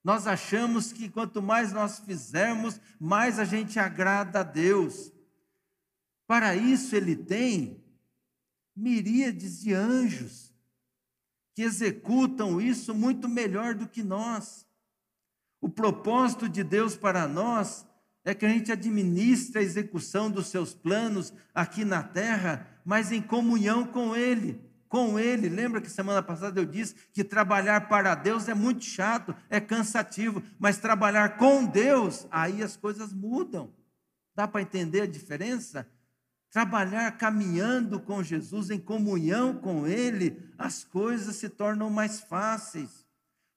Nós 0.03 0.27
achamos 0.27 0.91
que 0.91 1.07
quanto 1.07 1.41
mais 1.41 1.71
nós 1.71 1.99
fizermos, 1.99 2.77
mais 2.99 3.39
a 3.39 3.45
gente 3.45 3.79
agrada 3.79 4.41
a 4.41 4.43
Deus. 4.43 5.13
Para 6.27 6.57
isso, 6.57 6.93
Ele 6.93 7.15
tem 7.15 7.81
miríades 8.75 9.61
de 9.61 9.73
anjos 9.73 10.53
que 11.55 11.61
executam 11.61 12.59
isso 12.59 12.93
muito 12.93 13.29
melhor 13.29 13.75
do 13.75 13.87
que 13.87 14.03
nós. 14.03 14.67
O 15.61 15.69
propósito 15.69 16.49
de 16.49 16.65
Deus 16.65 16.97
para 16.97 17.29
nós 17.29 17.87
é 18.25 18.35
que 18.35 18.45
a 18.45 18.49
gente 18.49 18.73
administre 18.73 19.59
a 19.59 19.63
execução 19.63 20.29
dos 20.29 20.47
seus 20.47 20.73
planos 20.73 21.31
aqui 21.55 21.85
na 21.85 22.03
terra 22.03 22.76
mas 22.87 23.11
em 23.11 23.21
comunhão 23.21 23.85
com 23.85 24.15
Ele. 24.15 24.61
Com 24.87 25.19
Ele. 25.19 25.49
Lembra 25.49 25.81
que 25.81 25.89
semana 25.89 26.23
passada 26.23 26.57
eu 26.57 26.65
disse 26.65 26.95
que 27.11 27.21
trabalhar 27.21 27.89
para 27.89 28.15
Deus 28.15 28.47
é 28.47 28.53
muito 28.53 28.85
chato, 28.85 29.35
é 29.49 29.59
cansativo, 29.59 30.41
mas 30.57 30.77
trabalhar 30.77 31.35
com 31.35 31.65
Deus, 31.65 32.25
aí 32.31 32.63
as 32.63 32.77
coisas 32.77 33.11
mudam. 33.11 33.73
Dá 34.33 34.47
para 34.47 34.61
entender 34.61 35.01
a 35.01 35.05
diferença? 35.05 35.85
Trabalhar 36.49 37.11
caminhando 37.17 37.99
com 37.99 38.23
Jesus, 38.23 38.69
em 38.69 38.79
comunhão 38.79 39.55
com 39.55 39.85
Ele, 39.85 40.41
as 40.57 40.85
coisas 40.85 41.35
se 41.35 41.49
tornam 41.49 41.89
mais 41.89 42.21
fáceis. 42.21 43.05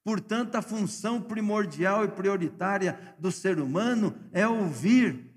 Portanto, 0.02 0.56
a 0.56 0.62
função 0.62 1.22
primordial 1.22 2.04
e 2.04 2.08
prioritária 2.08 2.98
do 3.16 3.30
ser 3.30 3.60
humano 3.60 4.12
é 4.32 4.48
ouvir 4.48 5.32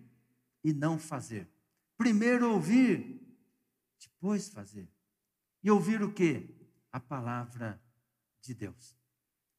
e 0.63 0.73
não 0.73 0.97
fazer. 0.97 1.47
Primeiro 1.95 2.51
ouvir, 2.51 3.12
depois 4.23 4.47
fazer. 4.47 4.87
E 5.61 5.69
ouvir 5.69 6.01
o 6.01 6.13
quê? 6.13 6.55
A 6.93 6.99
palavra 6.99 7.77
de 8.41 8.53
Deus. 8.53 8.97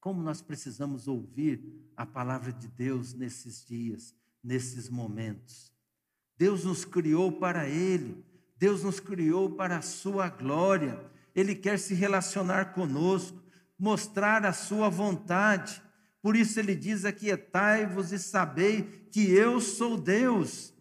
Como 0.01 0.23
nós 0.23 0.41
precisamos 0.41 1.07
ouvir 1.07 1.63
a 1.95 2.07
palavra 2.07 2.51
de 2.51 2.67
Deus 2.69 3.13
nesses 3.13 3.63
dias, 3.67 4.15
nesses 4.43 4.89
momentos. 4.89 5.71
Deus 6.39 6.65
nos 6.65 6.83
criou 6.83 7.31
para 7.31 7.69
Ele, 7.69 8.25
Deus 8.57 8.83
nos 8.83 8.99
criou 9.01 9.55
para 9.55 9.77
a 9.77 9.83
Sua 9.83 10.31
glória. 10.31 10.99
Ele 11.35 11.55
quer 11.55 11.79
se 11.79 11.93
relacionar 11.93 12.73
conosco, 12.73 13.39
mostrar 13.79 14.47
a 14.47 14.53
Sua 14.55 14.89
vontade. 14.89 15.83
Por 16.23 16.37
isso 16.37 16.59
Ele 16.59 16.75
diz: 16.75 17.05
Aquietai-vos 17.05 18.13
e 18.13 18.19
sabei 18.19 18.83
que 19.13 19.31
eu 19.31 19.61
sou 19.61 20.01
Deus. 20.01 20.74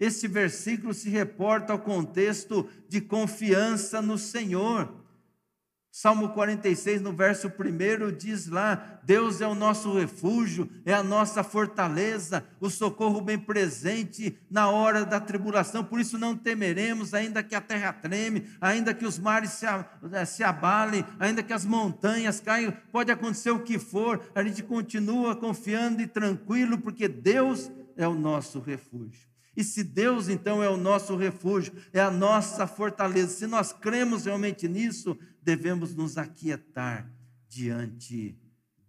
Esse 0.00 0.26
versículo 0.26 0.94
se 0.94 1.10
reporta 1.10 1.74
ao 1.74 1.78
contexto 1.78 2.66
de 2.88 3.02
confiança 3.02 4.00
no 4.00 4.16
Senhor. 4.16 5.00
Salmo 5.92 6.28
46, 6.28 7.02
no 7.02 7.12
verso 7.12 7.48
1, 7.48 8.16
diz 8.16 8.46
lá: 8.46 9.00
Deus 9.02 9.40
é 9.40 9.46
o 9.46 9.56
nosso 9.56 9.92
refúgio, 9.92 10.70
é 10.86 10.94
a 10.94 11.02
nossa 11.02 11.42
fortaleza, 11.42 12.46
o 12.60 12.70
socorro 12.70 13.20
bem 13.20 13.36
presente 13.38 14.38
na 14.48 14.70
hora 14.70 15.04
da 15.04 15.20
tribulação. 15.20 15.84
Por 15.84 16.00
isso 16.00 16.16
não 16.16 16.36
temeremos, 16.36 17.12
ainda 17.12 17.42
que 17.42 17.56
a 17.56 17.60
terra 17.60 17.92
treme, 17.92 18.46
ainda 18.60 18.94
que 18.94 19.04
os 19.04 19.18
mares 19.18 19.50
se, 19.50 19.66
eh, 19.66 20.24
se 20.24 20.44
abalem, 20.44 21.04
ainda 21.18 21.42
que 21.42 21.52
as 21.52 21.64
montanhas 21.66 22.40
caiam, 22.40 22.72
pode 22.92 23.10
acontecer 23.10 23.50
o 23.50 23.64
que 23.64 23.78
for, 23.78 24.22
a 24.32 24.44
gente 24.44 24.62
continua 24.62 25.34
confiando 25.34 26.00
e 26.00 26.06
tranquilo, 26.06 26.78
porque 26.78 27.08
Deus 27.08 27.68
é 27.96 28.06
o 28.06 28.14
nosso 28.14 28.60
refúgio. 28.60 29.29
E 29.60 29.64
se 29.64 29.84
Deus 29.84 30.30
então 30.30 30.62
é 30.62 30.70
o 30.70 30.76
nosso 30.78 31.14
refúgio, 31.16 31.74
é 31.92 32.00
a 32.00 32.10
nossa 32.10 32.66
fortaleza, 32.66 33.28
se 33.36 33.46
nós 33.46 33.74
cremos 33.74 34.24
realmente 34.24 34.66
nisso, 34.66 35.18
devemos 35.42 35.94
nos 35.94 36.16
aquietar 36.16 37.12
diante 37.46 38.40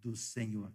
do 0.01 0.16
Senhor. 0.16 0.72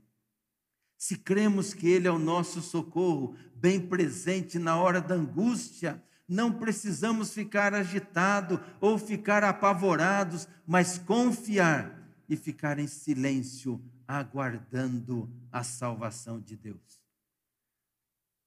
Se 0.99 1.17
cremos 1.17 1.73
que 1.73 1.89
Ele 1.89 2.07
é 2.07 2.11
o 2.11 2.19
nosso 2.19 2.61
socorro, 2.61 3.35
bem 3.55 3.81
presente 3.81 4.59
na 4.59 4.77
hora 4.77 5.01
da 5.01 5.15
angústia, 5.15 6.05
Não 6.29 6.53
precisamos 6.53 7.33
ficar 7.33 7.73
agitados 7.73 8.59
ou 8.81 8.99
ficar 8.99 9.45
apavorados, 9.45 10.49
mas 10.67 10.99
confiar 10.99 11.97
e 12.29 12.37
ficar 12.37 12.79
em 12.79 12.89
silêncio, 12.89 13.81
aguardando 14.09 15.31
a 15.53 15.63
salvação 15.63 16.41
de 16.41 16.57
Deus. 16.57 16.96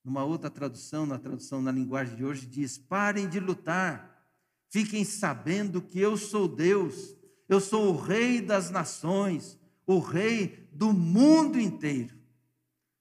Numa 0.10 0.24
outra 0.24 0.50
tradução, 0.50 1.06
na 1.06 1.20
tradução 1.20 1.62
na 1.62 1.72
linguagem 1.72 2.16
de 2.16 2.25
hoje, 2.25 2.48
diz: 2.48 2.80
parem 2.80 3.30
de 3.30 3.39
lutar, 3.39 4.28
fiquem 4.68 5.06
sabendo 5.06 5.84
que 5.84 6.00
eu 6.00 6.18
sou 6.18 6.48
Deus, 6.48 7.16
eu 7.48 7.62
sou 7.62 7.94
o 7.94 7.96
Rei 7.96 8.42
das 8.42 8.72
nações, 8.72 9.56
o 9.86 10.00
Rei 10.00 10.68
do 10.72 10.92
mundo 10.92 11.60
inteiro. 11.60 12.16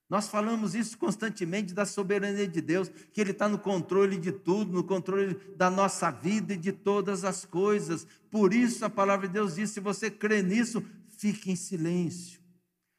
Nós 0.06 0.28
falamos 0.28 0.74
isso 0.74 0.98
constantemente 0.98 1.72
da 1.72 1.86
soberania 1.86 2.46
de 2.46 2.60
Deus, 2.60 2.90
que 3.10 3.22
Ele 3.22 3.30
está 3.30 3.48
no 3.48 3.58
controle 3.58 4.18
de 4.18 4.30
tudo, 4.30 4.70
no 4.70 4.84
controle 4.84 5.32
da 5.56 5.70
nossa 5.70 6.10
vida 6.10 6.52
e 6.52 6.58
de 6.58 6.72
todas 6.72 7.24
as 7.24 7.42
coisas. 7.42 8.06
Por 8.30 8.52
isso 8.52 8.84
a 8.84 8.90
palavra 8.90 9.26
de 9.26 9.32
Deus 9.32 9.54
diz: 9.54 9.70
se 9.70 9.80
você 9.80 10.10
crê 10.10 10.42
nisso, 10.42 10.84
fique 11.08 11.50
em 11.50 11.56
silêncio. 11.56 12.38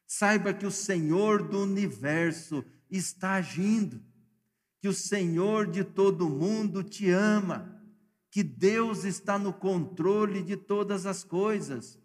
Saiba 0.08 0.52
que 0.52 0.66
o 0.66 0.72
Senhor 0.72 1.44
do 1.44 1.62
universo 1.62 2.66
está 2.98 3.34
agindo, 3.34 4.02
que 4.82 4.88
o 4.88 4.94
Senhor 4.94 5.68
de 5.68 5.84
todo 5.84 6.30
mundo 6.30 6.84
te 6.84 7.10
ama, 7.10 7.80
que 8.32 8.44
Deus 8.44 9.04
está 9.04 9.38
no 9.38 9.52
controle 9.52 10.42
de 10.42 10.56
todas 10.56 11.06
as 11.06 11.24
coisas. 11.24 12.00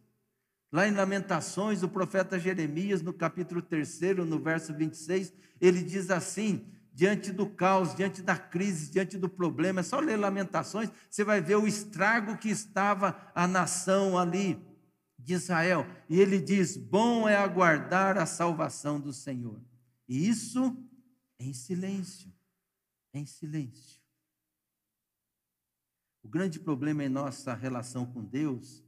Lá 0.73 0.89
em 0.89 0.93
Lamentações, 0.93 1.83
o 1.83 1.89
profeta 1.89 2.39
Jeremias, 2.39 3.01
no 3.01 3.13
capítulo 3.13 3.63
3, 3.63 4.17
no 4.27 4.41
verso 4.41 4.75
26, 4.75 5.33
ele 5.61 5.83
diz 5.83 6.11
assim: 6.11 6.67
diante 6.93 7.33
do 7.33 7.47
caos, 7.47 7.95
diante 7.95 8.23
da 8.23 8.37
crise, 8.37 8.91
diante 8.91 9.17
do 9.17 9.29
problema, 9.29 9.81
é 9.81 9.83
só 9.83 10.01
ler 10.01 10.17
Lamentações, 10.17 10.91
você 11.11 11.23
vai 11.23 11.41
ver 11.41 11.57
o 11.57 11.67
estrago 11.67 12.37
que 12.37 12.49
estava 12.49 13.31
a 13.35 13.47
nação 13.47 14.19
ali 14.19 14.61
de 15.19 15.35
Israel. 15.35 15.87
E 16.09 16.21
ele 16.21 16.41
diz: 16.41 16.77
bom 16.77 17.29
é 17.29 17.37
aguardar 17.37 18.19
a 18.19 18.27
salvação 18.27 19.01
do 19.01 19.13
Senhor. 19.13 19.61
E 20.09 20.29
isso 20.29 20.77
em 21.39 21.53
silêncio, 21.53 22.33
em 23.13 23.27
silêncio. 23.27 24.03
O 26.23 26.29
grande 26.29 26.59
problema 26.59 27.05
em 27.05 27.09
nossa 27.09 27.55
relação 27.55 28.07
com 28.07 28.25
Deus 28.25 28.83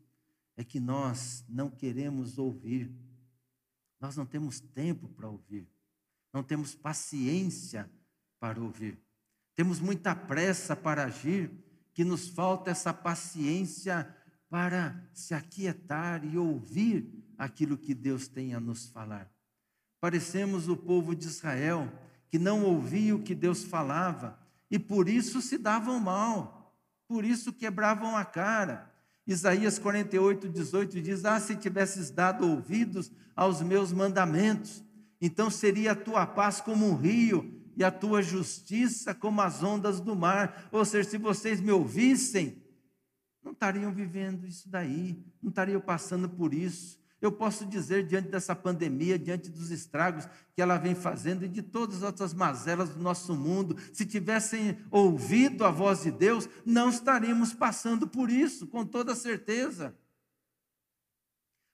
é 0.57 0.65
que 0.65 0.81
nós 0.81 1.45
não 1.49 1.71
queremos 1.71 2.39
ouvir, 2.39 2.91
nós 4.01 4.17
não 4.17 4.25
temos 4.25 4.59
tempo 4.59 5.09
para 5.09 5.29
ouvir, 5.29 5.69
não 6.33 6.43
temos 6.43 6.75
paciência 6.75 7.91
para 8.41 8.61
ouvir, 8.61 8.99
temos 9.55 9.81
muita 9.81 10.15
pressa 10.15 10.75
para 10.75 11.05
agir, 11.05 11.51
que 11.93 12.05
nos 12.05 12.29
falta 12.29 12.71
essa 12.71 12.93
paciência 12.93 14.15
para 14.49 15.11
se 15.13 15.35
aquietar 15.35 16.25
e 16.25 16.39
ouvir 16.39 17.11
aquilo 17.37 17.77
que 17.77 17.95
Deus 17.95 18.29
tem 18.29 18.55
a 18.55 18.61
nos 18.61 18.87
falar. 18.87 19.31
Parecemos 20.01 20.69
o 20.69 20.77
povo 20.77 21.15
de 21.15 21.27
Israel, 21.27 21.91
que 22.29 22.39
não 22.39 22.65
ouvia 22.65 23.15
o 23.15 23.23
que 23.23 23.35
Deus 23.35 23.65
falava 23.65 24.39
e 24.71 24.79
por 24.79 25.09
isso 25.09 25.41
se 25.41 25.57
davam 25.59 26.01
mal, 26.01 26.75
por 27.07 27.25
isso 27.25 27.53
quebravam 27.53 28.17
a 28.17 28.25
cara, 28.25 28.93
Isaías 29.27 29.79
48, 29.79 30.49
18 30.49 31.03
diz: 31.03 31.25
Ah, 31.25 31.41
se 31.41 31.57
tivesses 31.57 32.11
dado 32.11 32.49
ouvidos 32.49 33.11
aos 33.35 33.61
meus 33.61 33.93
mandamentos, 33.93 34.85
então 35.21 35.51
seria 35.51 35.93
a 35.93 35.97
tua 35.97 36.27
paz 36.27 36.61
como 36.61 36.87
um 36.87 36.95
rio 36.95 37.61
e 37.77 37.83
a 37.83 37.91
tua 37.91 38.23
justiça 38.23 39.15
como 39.15 39.41
as 39.41 39.63
ondas 39.63 40.01
do 40.01 40.15
mar. 40.15 40.69
Ou 40.71 40.85
seja, 40.85 41.11
se 41.11 41.19
vocês 41.19 41.61
me 41.61 41.73
ouvissem, 41.73 42.63
não 43.43 43.53
estariam 43.53 43.93
vivendo 43.93 44.47
isso 44.47 44.69
daí, 44.69 45.25
não 45.43 45.51
estariam 45.51 45.81
passando 45.81 46.29
por 46.29 46.55
isso. 46.55 46.99
Eu 47.21 47.33
posso 47.33 47.65
dizer, 47.65 48.07
diante 48.07 48.29
dessa 48.29 48.55
pandemia, 48.55 49.19
diante 49.19 49.51
dos 49.51 49.71
estragos 49.71 50.29
que 50.55 50.61
ela 50.61 50.77
vem 50.77 50.95
fazendo 50.95 51.45
e 51.45 51.49
de 51.49 51.63
todas 51.63 51.97
as 51.97 52.03
outras 52.03 52.35
mazelas 52.35 52.91
do 52.91 53.03
nosso 53.03 53.35
mundo, 53.35 53.77
se 53.93 54.05
tivessem 54.05 54.79
ouvido 54.91 55.65
a 55.65 55.71
voz 55.71 56.03
de 56.03 56.11
Deus, 56.11 56.49
não 56.65 56.91
estaríamos 56.91 57.55
passando 57.55 58.07
por 58.07 58.31
isso, 58.31 58.67
com 58.67 58.85
toda 58.85 59.15
certeza. 59.15 59.95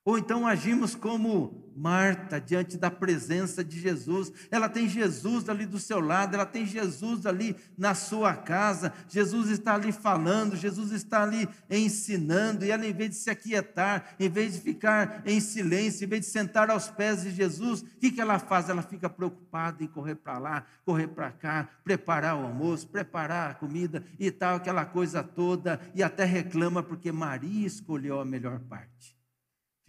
Ou 0.05 0.19
então 0.19 0.47
agimos 0.47 0.97
como 0.97 1.63
Marta 1.77 2.41
diante 2.41 2.77
da 2.77 2.91
presença 2.91 3.65
de 3.65 3.81
Jesus. 3.81 4.33
Ela 4.51 4.69
tem 4.69 4.89
Jesus 4.89 5.49
ali 5.49 5.65
do 5.65 5.79
seu 5.79 6.01
lado, 6.01 6.35
ela 6.35 6.45
tem 6.45 6.67
Jesus 6.67 7.25
ali 7.25 7.57
na 7.79 7.95
sua 7.95 8.35
casa. 8.35 8.93
Jesus 9.09 9.49
está 9.49 9.75
ali 9.75 9.93
falando, 9.93 10.57
Jesus 10.57 10.93
está 10.93 11.23
ali 11.23 11.49
ensinando. 11.71 12.65
E 12.65 12.71
ela, 12.71 12.85
em 12.85 12.93
vez 12.93 13.11
de 13.11 13.17
se 13.17 13.31
aquietar, 13.31 14.17
em 14.19 14.29
vez 14.29 14.55
de 14.55 14.61
ficar 14.61 15.23
em 15.25 15.41
silêncio, 15.41 16.05
em 16.05 16.09
vez 16.09 16.23
de 16.23 16.29
sentar 16.29 16.69
aos 16.69 16.89
pés 16.89 17.23
de 17.23 17.31
Jesus, 17.31 17.81
o 17.81 17.87
que, 18.01 18.11
que 18.11 18.21
ela 18.21 18.39
faz? 18.39 18.69
Ela 18.69 18.83
fica 18.83 19.09
preocupada 19.09 19.83
em 19.83 19.87
correr 19.87 20.17
para 20.17 20.39
lá, 20.39 20.67
correr 20.85 21.09
para 21.09 21.31
cá, 21.31 21.69
preparar 21.85 22.37
o 22.37 22.45
almoço, 22.45 22.89
preparar 22.89 23.53
a 23.53 23.55
comida 23.55 24.05
e 24.19 24.31
tal, 24.31 24.57
aquela 24.57 24.85
coisa 24.85 25.23
toda. 25.23 25.81
E 25.95 26.03
até 26.03 26.25
reclama 26.25 26.83
porque 26.83 27.13
Maria 27.13 27.67
escolheu 27.67 28.21
a 28.21 28.25
melhor 28.25 28.59
parte 28.61 29.22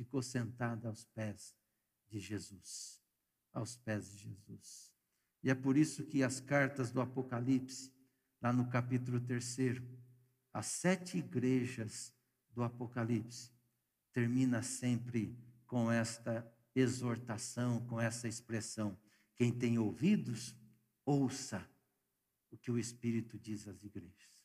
ficou 0.04 0.22
sentada 0.22 0.90
aos 0.90 1.06
pés 1.06 1.56
de 2.08 2.20
Jesus. 2.20 3.02
Aos 3.52 3.78
pés 3.78 4.12
de 4.12 4.18
Jesus. 4.18 4.94
E 5.42 5.50
é 5.50 5.56
por 5.56 5.78
isso 5.78 6.06
que 6.06 6.24
as 6.24 6.40
cartas 6.40 6.92
do 6.92 7.02
Apocalipse, 7.02 7.92
lá 8.42 8.52
no 8.52 8.70
capítulo 8.70 9.20
3, 9.20 9.82
as 10.52 10.66
sete 10.68 11.18
igrejas 11.18 12.14
do 12.52 12.64
Apocalipse, 12.64 13.52
termina 14.12 14.62
sempre 14.62 15.38
com 15.66 15.92
esta 15.92 16.46
exortação, 16.76 17.86
com 17.88 18.00
essa 18.00 18.28
expressão: 18.28 18.98
quem 19.36 19.52
tem 19.52 19.78
ouvidos, 19.78 20.56
ouça 21.06 21.68
o 22.52 22.58
que 22.58 22.72
o 22.72 22.78
Espírito 22.78 23.38
diz 23.38 23.68
às 23.68 23.84
igrejas. 23.84 24.44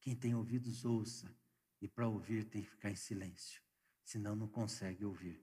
Quem 0.00 0.14
tem 0.14 0.34
ouvidos, 0.34 0.84
ouça, 0.84 1.34
e 1.80 1.88
para 1.88 2.06
ouvir 2.06 2.44
tem 2.44 2.62
que 2.62 2.70
ficar 2.70 2.90
em 2.90 2.96
silêncio 2.96 3.63
senão 4.04 4.36
não 4.36 4.46
consegue 4.46 5.04
ouvir. 5.04 5.40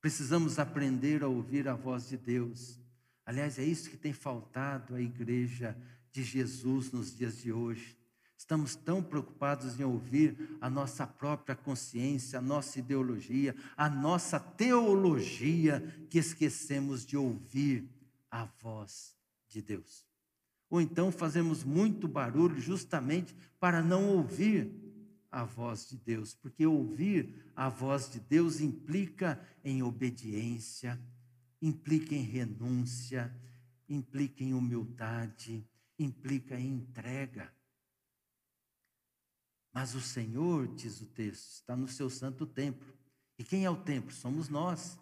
Precisamos 0.00 0.58
aprender 0.58 1.22
a 1.22 1.28
ouvir 1.28 1.68
a 1.68 1.74
voz 1.74 2.08
de 2.08 2.16
Deus. 2.16 2.80
Aliás, 3.24 3.58
é 3.58 3.64
isso 3.64 3.90
que 3.90 3.96
tem 3.96 4.12
faltado 4.12 4.94
à 4.94 5.00
igreja 5.00 5.76
de 6.12 6.22
Jesus 6.22 6.92
nos 6.92 7.16
dias 7.16 7.38
de 7.38 7.52
hoje. 7.52 7.96
Estamos 8.36 8.76
tão 8.76 9.02
preocupados 9.02 9.80
em 9.80 9.84
ouvir 9.84 10.58
a 10.60 10.68
nossa 10.68 11.06
própria 11.06 11.56
consciência, 11.56 12.38
a 12.38 12.42
nossa 12.42 12.78
ideologia, 12.78 13.56
a 13.76 13.88
nossa 13.88 14.38
teologia, 14.38 15.80
que 16.10 16.18
esquecemos 16.18 17.04
de 17.04 17.16
ouvir 17.16 17.88
a 18.30 18.44
voz 18.60 19.16
de 19.48 19.62
Deus. 19.62 20.06
Ou 20.68 20.80
então 20.80 21.10
fazemos 21.10 21.64
muito 21.64 22.06
barulho 22.06 22.60
justamente 22.60 23.34
para 23.58 23.82
não 23.82 24.10
ouvir 24.10 24.85
a 25.36 25.44
voz 25.44 25.86
de 25.86 25.98
Deus, 25.98 26.34
porque 26.34 26.66
ouvir 26.66 27.52
a 27.54 27.68
voz 27.68 28.10
de 28.10 28.18
Deus 28.18 28.58
implica 28.58 29.38
em 29.62 29.82
obediência, 29.82 30.98
implica 31.60 32.14
em 32.14 32.22
renúncia, 32.22 33.30
implica 33.86 34.42
em 34.42 34.54
humildade, 34.54 35.68
implica 35.98 36.58
em 36.58 36.76
entrega. 36.76 37.52
Mas 39.74 39.94
o 39.94 40.00
Senhor, 40.00 40.74
diz 40.74 41.02
o 41.02 41.06
texto, 41.06 41.50
está 41.50 41.76
no 41.76 41.86
seu 41.86 42.08
santo 42.08 42.46
templo. 42.46 42.96
E 43.38 43.44
quem 43.44 43.66
é 43.66 43.70
o 43.70 43.76
templo? 43.76 44.12
Somos 44.12 44.48
nós. 44.48 44.98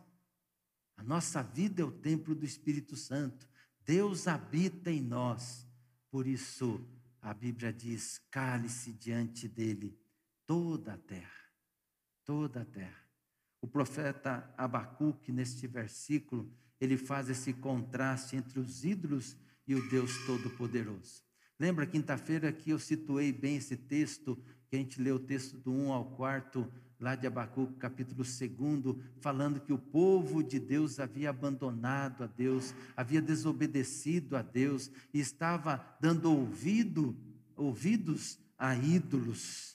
A 0.97 1.05
nossa 1.05 1.44
vida 1.44 1.81
é 1.81 1.85
o 1.85 1.92
templo 1.92 2.35
do 2.35 2.44
Espírito 2.44 2.97
Santo. 2.97 3.49
Deus 3.87 4.27
habita 4.27 4.90
em 4.90 5.01
nós. 5.01 5.64
Por 6.11 6.27
isso, 6.27 6.85
a 7.23 7.33
Bíblia 7.33 7.73
diz: 7.73 8.20
cale-se 8.33 8.92
diante 8.92 9.47
dele 9.47 9.97
toda 10.46 10.94
a 10.94 10.98
terra, 10.98 11.50
toda 12.24 12.62
a 12.62 12.64
terra. 12.64 13.04
O 13.61 13.66
profeta 13.66 14.52
Abacuque, 14.57 15.33
neste 15.33 15.66
versículo, 15.66 16.52
ele 16.80 16.96
faz 16.96 17.30
esse 17.30 17.52
contraste 17.52 18.37
entre 18.37 18.61
os 18.61 18.85
ídolos 18.85 19.37
e 19.66 19.74
o 19.74 19.88
Deus 19.88 20.24
Todo-Poderoso. 20.26 21.22
Lembra 21.59 21.87
quinta-feira 21.87 22.52
que 22.52 22.70
eu 22.70 22.78
situei 22.78 23.33
bem 23.33 23.57
esse 23.57 23.76
texto, 23.76 24.37
que 24.68 24.76
a 24.76 24.78
gente 24.78 25.00
leu 25.00 25.16
o 25.16 25.20
texto 25.20 25.57
do 25.57 25.72
1 25.72 25.92
ao 25.92 26.04
4, 26.16 26.70
lá 27.00 27.14
de 27.14 27.26
Abacuque, 27.26 27.74
capítulo 27.74 28.24
2, 28.24 28.96
falando 29.20 29.61
que 29.61 29.72
o 29.72 29.78
povo 29.78 30.42
de 30.42 30.59
Deus 30.59 30.98
havia 30.98 31.30
abandonado 31.30 32.24
a 32.24 32.26
Deus, 32.26 32.74
havia 32.96 33.22
desobedecido 33.22 34.37
a 34.37 34.42
Deus 34.42 34.90
e 35.12 35.20
estava 35.20 35.96
dando 36.00 36.30
ouvido, 36.30 37.16
ouvidos 37.57 38.38
a 38.59 38.74
ídolos. 38.74 39.73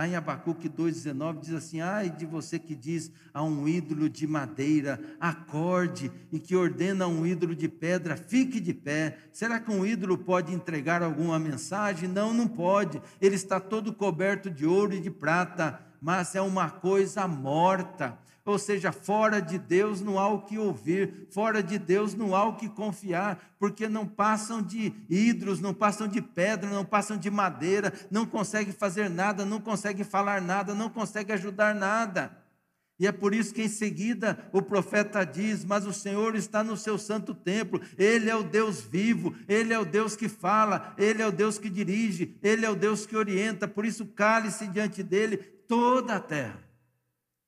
Lá 0.00 0.08
em 0.08 0.16
Abacuque 0.16 0.66
2,19 0.66 1.40
diz 1.40 1.52
assim: 1.52 1.82
Ai 1.82 2.08
de 2.08 2.24
você 2.24 2.58
que 2.58 2.74
diz 2.74 3.12
a 3.34 3.42
um 3.42 3.68
ídolo 3.68 4.08
de 4.08 4.26
madeira, 4.26 4.98
acorde, 5.20 6.10
e 6.32 6.38
que 6.38 6.56
ordena 6.56 7.04
a 7.04 7.08
um 7.08 7.26
ídolo 7.26 7.54
de 7.54 7.68
pedra, 7.68 8.16
fique 8.16 8.60
de 8.60 8.72
pé. 8.72 9.18
Será 9.30 9.60
que 9.60 9.70
um 9.70 9.84
ídolo 9.84 10.16
pode 10.16 10.54
entregar 10.54 11.02
alguma 11.02 11.38
mensagem? 11.38 12.08
Não, 12.08 12.32
não 12.32 12.48
pode. 12.48 12.98
Ele 13.20 13.34
está 13.34 13.60
todo 13.60 13.92
coberto 13.92 14.50
de 14.50 14.64
ouro 14.64 14.94
e 14.94 15.00
de 15.00 15.10
prata, 15.10 15.78
mas 16.00 16.34
é 16.34 16.40
uma 16.40 16.70
coisa 16.70 17.26
morta 17.28 18.18
ou 18.44 18.58
seja, 18.58 18.90
fora 18.90 19.40
de 19.40 19.58
Deus 19.58 20.00
não 20.00 20.18
há 20.18 20.28
o 20.28 20.42
que 20.42 20.58
ouvir, 20.58 21.28
fora 21.30 21.62
de 21.62 21.78
Deus 21.78 22.14
não 22.14 22.34
há 22.34 22.44
o 22.44 22.56
que 22.56 22.68
confiar, 22.68 23.54
porque 23.58 23.88
não 23.88 24.06
passam 24.06 24.62
de 24.62 24.92
ídolos, 25.08 25.60
não 25.60 25.74
passam 25.74 26.08
de 26.08 26.20
pedra, 26.22 26.68
não 26.70 26.84
passam 26.84 27.16
de 27.16 27.30
madeira, 27.30 27.92
não 28.10 28.26
conseguem 28.26 28.72
fazer 28.72 29.08
nada, 29.10 29.44
não 29.44 29.60
conseguem 29.60 30.04
falar 30.04 30.40
nada, 30.40 30.74
não 30.74 30.88
conseguem 30.88 31.34
ajudar 31.34 31.74
nada. 31.74 32.38
E 32.98 33.06
é 33.06 33.12
por 33.12 33.34
isso 33.34 33.54
que 33.54 33.62
em 33.62 33.68
seguida 33.68 34.38
o 34.52 34.60
profeta 34.60 35.24
diz: 35.24 35.64
Mas 35.64 35.86
o 35.86 35.92
Senhor 35.92 36.34
está 36.34 36.62
no 36.62 36.76
seu 36.76 36.98
santo 36.98 37.34
templo, 37.34 37.80
Ele 37.96 38.28
é 38.28 38.36
o 38.36 38.42
Deus 38.42 38.80
vivo, 38.80 39.34
Ele 39.48 39.72
é 39.72 39.78
o 39.78 39.86
Deus 39.86 40.16
que 40.16 40.28
fala, 40.28 40.94
Ele 40.98 41.22
é 41.22 41.26
o 41.26 41.32
Deus 41.32 41.58
que 41.58 41.70
dirige, 41.70 42.36
Ele 42.42 42.66
é 42.66 42.70
o 42.70 42.76
Deus 42.76 43.06
que 43.06 43.16
orienta, 43.16 43.66
por 43.68 43.86
isso 43.86 44.04
cale-se 44.04 44.66
diante 44.66 45.02
dele 45.02 45.59
toda 45.70 46.16
a 46.16 46.20
terra. 46.20 46.62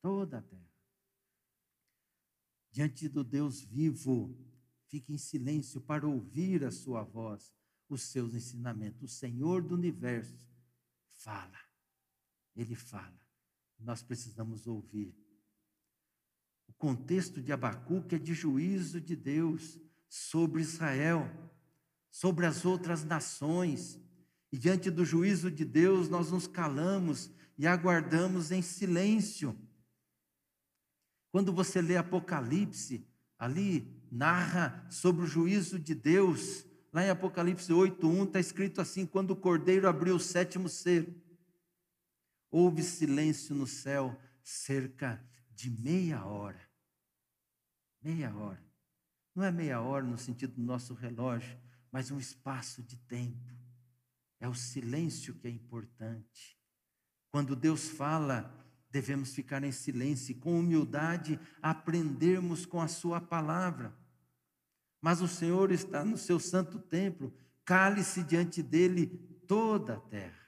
Toda 0.00 0.38
a 0.38 0.42
terra 0.42 0.62
diante 2.72 3.06
do 3.06 3.22
Deus 3.22 3.60
vivo, 3.60 4.34
fique 4.88 5.12
em 5.12 5.18
silêncio 5.18 5.80
para 5.80 6.08
ouvir 6.08 6.64
a 6.64 6.70
sua 6.70 7.02
voz, 7.02 7.54
os 7.88 8.02
seus 8.02 8.34
ensinamentos. 8.34 9.02
O 9.02 9.14
Senhor 9.14 9.62
do 9.62 9.74
universo 9.74 10.48
fala, 11.10 11.58
ele 12.56 12.74
fala. 12.74 13.20
Nós 13.78 14.02
precisamos 14.02 14.66
ouvir. 14.66 15.14
O 16.66 16.72
contexto 16.72 17.42
de 17.42 17.52
Abacuque 17.52 18.14
é 18.14 18.18
de 18.18 18.32
juízo 18.32 19.00
de 19.00 19.14
Deus 19.14 19.78
sobre 20.08 20.62
Israel, 20.62 21.28
sobre 22.10 22.46
as 22.46 22.64
outras 22.64 23.04
nações. 23.04 24.00
E 24.50 24.56
diante 24.56 24.90
do 24.90 25.04
juízo 25.04 25.50
de 25.50 25.64
Deus, 25.64 26.08
nós 26.08 26.30
nos 26.30 26.46
calamos 26.46 27.30
e 27.62 27.66
aguardamos 27.68 28.50
em 28.50 28.60
silêncio. 28.60 29.56
Quando 31.30 31.52
você 31.52 31.80
lê 31.80 31.96
Apocalipse, 31.96 33.06
ali 33.38 34.04
narra 34.10 34.84
sobre 34.90 35.22
o 35.22 35.28
juízo 35.28 35.78
de 35.78 35.94
Deus. 35.94 36.66
Lá 36.92 37.04
em 37.06 37.10
Apocalipse 37.10 37.72
8:1 37.72 38.26
está 38.26 38.40
escrito 38.40 38.80
assim: 38.80 39.06
quando 39.06 39.30
o 39.30 39.36
cordeiro 39.36 39.88
abriu 39.88 40.16
o 40.16 40.18
sétimo 40.18 40.68
selo, 40.68 41.14
houve 42.50 42.82
silêncio 42.82 43.54
no 43.54 43.68
céu 43.68 44.20
cerca 44.42 45.24
de 45.52 45.70
meia 45.70 46.24
hora. 46.24 46.68
Meia 48.02 48.34
hora. 48.34 48.66
Não 49.36 49.44
é 49.44 49.52
meia 49.52 49.80
hora 49.80 50.04
no 50.04 50.18
sentido 50.18 50.56
do 50.56 50.62
nosso 50.62 50.94
relógio, 50.94 51.56
mas 51.92 52.10
um 52.10 52.18
espaço 52.18 52.82
de 52.82 52.96
tempo. 52.96 53.54
É 54.40 54.48
o 54.48 54.54
silêncio 54.54 55.32
que 55.36 55.46
é 55.46 55.50
importante. 55.52 56.60
Quando 57.32 57.56
Deus 57.56 57.88
fala, 57.88 58.54
devemos 58.90 59.34
ficar 59.34 59.64
em 59.64 59.72
silêncio 59.72 60.36
com 60.36 60.60
humildade, 60.60 61.40
aprendermos 61.62 62.66
com 62.66 62.80
a 62.80 62.86
Sua 62.86 63.20
palavra. 63.22 63.96
Mas 65.00 65.22
o 65.22 65.26
Senhor 65.26 65.72
está 65.72 66.04
no 66.04 66.18
seu 66.18 66.38
santo 66.38 66.78
templo, 66.78 67.34
cale-se 67.64 68.22
diante 68.22 68.62
dele 68.62 69.06
toda 69.48 69.94
a 69.94 70.00
terra. 70.00 70.42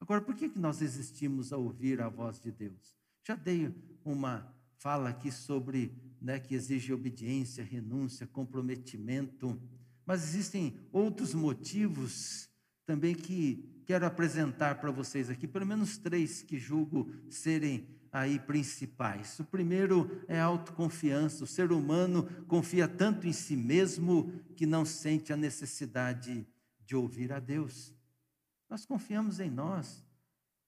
Agora, 0.00 0.22
por 0.22 0.34
que, 0.34 0.48
que 0.48 0.58
nós 0.58 0.80
existimos 0.80 1.52
a 1.52 1.58
ouvir 1.58 2.00
a 2.00 2.08
voz 2.08 2.40
de 2.40 2.50
Deus? 2.50 2.96
Já 3.22 3.34
dei 3.34 3.74
uma 4.04 4.50
fala 4.78 5.10
aqui 5.10 5.30
sobre 5.30 5.92
né, 6.20 6.40
que 6.40 6.54
exige 6.54 6.92
obediência, 6.92 7.62
renúncia, 7.62 8.26
comprometimento, 8.26 9.60
mas 10.06 10.22
existem 10.22 10.78
outros 10.90 11.34
motivos 11.34 12.48
também 12.86 13.14
que 13.14 13.75
quero 13.86 14.04
apresentar 14.04 14.80
para 14.80 14.90
vocês 14.90 15.30
aqui, 15.30 15.46
pelo 15.46 15.64
menos 15.64 15.96
três 15.96 16.42
que 16.42 16.58
julgo 16.58 17.08
serem 17.30 17.86
aí 18.12 18.36
principais. 18.40 19.38
O 19.38 19.44
primeiro 19.44 20.24
é 20.26 20.40
autoconfiança. 20.40 21.44
O 21.44 21.46
ser 21.46 21.70
humano 21.70 22.24
confia 22.48 22.88
tanto 22.88 23.28
em 23.28 23.32
si 23.32 23.56
mesmo 23.56 24.32
que 24.56 24.66
não 24.66 24.84
sente 24.84 25.32
a 25.32 25.36
necessidade 25.36 26.44
de 26.84 26.96
ouvir 26.96 27.32
a 27.32 27.38
Deus. 27.38 27.94
Nós 28.68 28.84
confiamos 28.84 29.38
em 29.38 29.50
nós. 29.50 30.04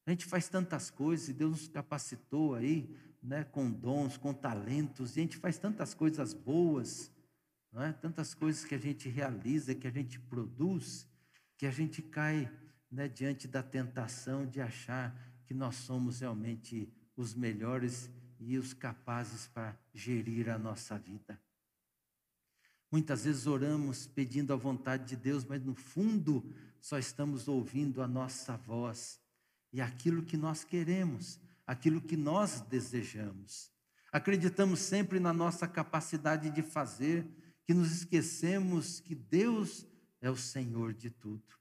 A 0.07 0.11
gente 0.11 0.25
faz 0.25 0.49
tantas 0.49 0.89
coisas 0.89 1.29
e 1.29 1.33
Deus 1.33 1.51
nos 1.51 1.69
capacitou 1.69 2.55
aí, 2.55 2.89
né, 3.21 3.43
com 3.43 3.69
dons, 3.69 4.17
com 4.17 4.33
talentos, 4.33 5.17
e 5.17 5.21
a 5.21 5.23
gente 5.25 5.37
faz 5.37 5.59
tantas 5.59 5.93
coisas 5.93 6.33
boas, 6.33 7.11
não 7.73 7.83
é? 7.83 7.93
tantas 7.93 8.33
coisas 8.33 8.65
que 8.65 8.77
a 8.77 8.79
gente 8.79 9.09
realiza, 9.09 9.75
que 9.75 9.89
a 9.89 9.91
gente 9.91 10.21
produz, 10.21 11.07
que 11.57 11.67
a 11.67 11.71
gente 11.71 12.01
cai 12.01 12.51
né, 12.91 13.09
diante 13.09 13.47
da 13.47 13.63
tentação 13.63 14.47
de 14.47 14.61
achar 14.61 15.15
que 15.47 15.55
nós 15.55 15.77
somos 15.77 16.21
realmente 16.21 16.93
os 17.17 17.35
melhores 17.35 18.11
e 18.39 18.57
os 18.57 18.73
capazes 18.73 19.49
para 19.49 19.77
gerir 19.93 20.49
a 20.49 20.59
nossa 20.59 20.99
vida. 20.99 21.41
Muitas 22.91 23.25
vezes 23.25 23.47
oramos 23.47 24.07
pedindo 24.07 24.53
a 24.53 24.57
vontade 24.57 25.05
de 25.07 25.17
Deus, 25.17 25.45
mas 25.45 25.63
no 25.63 25.75
fundo 25.75 26.55
só 26.81 26.99
estamos 26.99 27.49
ouvindo 27.49 28.01
a 28.01 28.09
nossa 28.09 28.57
voz 28.57 29.21
e 29.73 29.81
aquilo 29.81 30.23
que 30.23 30.37
nós 30.37 30.65
queremos, 30.65 31.39
aquilo 31.67 32.01
que 32.01 32.17
nós 32.17 32.61
desejamos. 32.63 33.71
Acreditamos 34.11 34.81
sempre 34.81 35.21
na 35.21 35.33
nossa 35.33 35.69
capacidade 35.69 36.49
de 36.51 36.63
fazer, 36.63 37.27
que 37.65 37.75
nos 37.75 37.93
esquecemos 37.93 39.01
que 39.01 39.15
Deus 39.15 39.87
é 40.21 40.31
o 40.31 40.37
Senhor 40.37 40.95
de 40.95 41.11
tudo. 41.11 41.58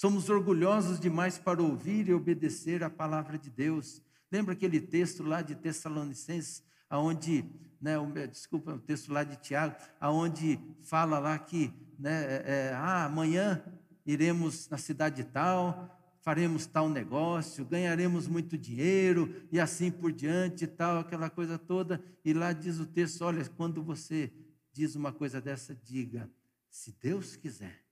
Somos 0.00 0.30
orgulhosos 0.30 0.98
demais 0.98 1.36
para 1.36 1.62
ouvir 1.62 2.08
e 2.08 2.14
obedecer 2.14 2.82
a 2.82 2.88
palavra 2.88 3.36
de 3.36 3.50
Deus. 3.50 4.00
Lembra 4.32 4.54
aquele 4.54 4.80
texto 4.80 5.22
lá 5.22 5.42
de 5.42 5.54
Tessalonicenses, 5.54 6.64
aonde, 6.88 7.44
né, 7.78 7.98
desculpa, 8.26 8.72
o 8.72 8.78
texto 8.78 9.12
lá 9.12 9.24
de 9.24 9.36
Tiago, 9.36 9.76
aonde 10.00 10.58
fala 10.80 11.18
lá 11.18 11.38
que, 11.38 11.70
né, 11.98 12.24
é, 12.24 12.44
é, 12.46 12.72
ah, 12.72 13.04
amanhã 13.04 13.62
iremos 14.06 14.70
na 14.70 14.78
cidade 14.78 15.22
tal, 15.22 15.94
faremos 16.22 16.64
tal 16.64 16.88
negócio, 16.88 17.66
ganharemos 17.66 18.26
muito 18.26 18.56
dinheiro 18.56 19.46
e 19.52 19.60
assim 19.60 19.90
por 19.90 20.12
diante, 20.12 20.66
tal, 20.66 21.00
aquela 21.00 21.28
coisa 21.28 21.58
toda. 21.58 22.02
E 22.24 22.32
lá 22.32 22.54
diz 22.54 22.80
o 22.80 22.86
texto: 22.86 23.20
olha, 23.20 23.44
quando 23.50 23.82
você 23.82 24.32
diz 24.72 24.94
uma 24.94 25.12
coisa 25.12 25.42
dessa, 25.42 25.74
diga, 25.74 26.26
se 26.70 26.90
Deus 27.02 27.36
quiser, 27.36 27.84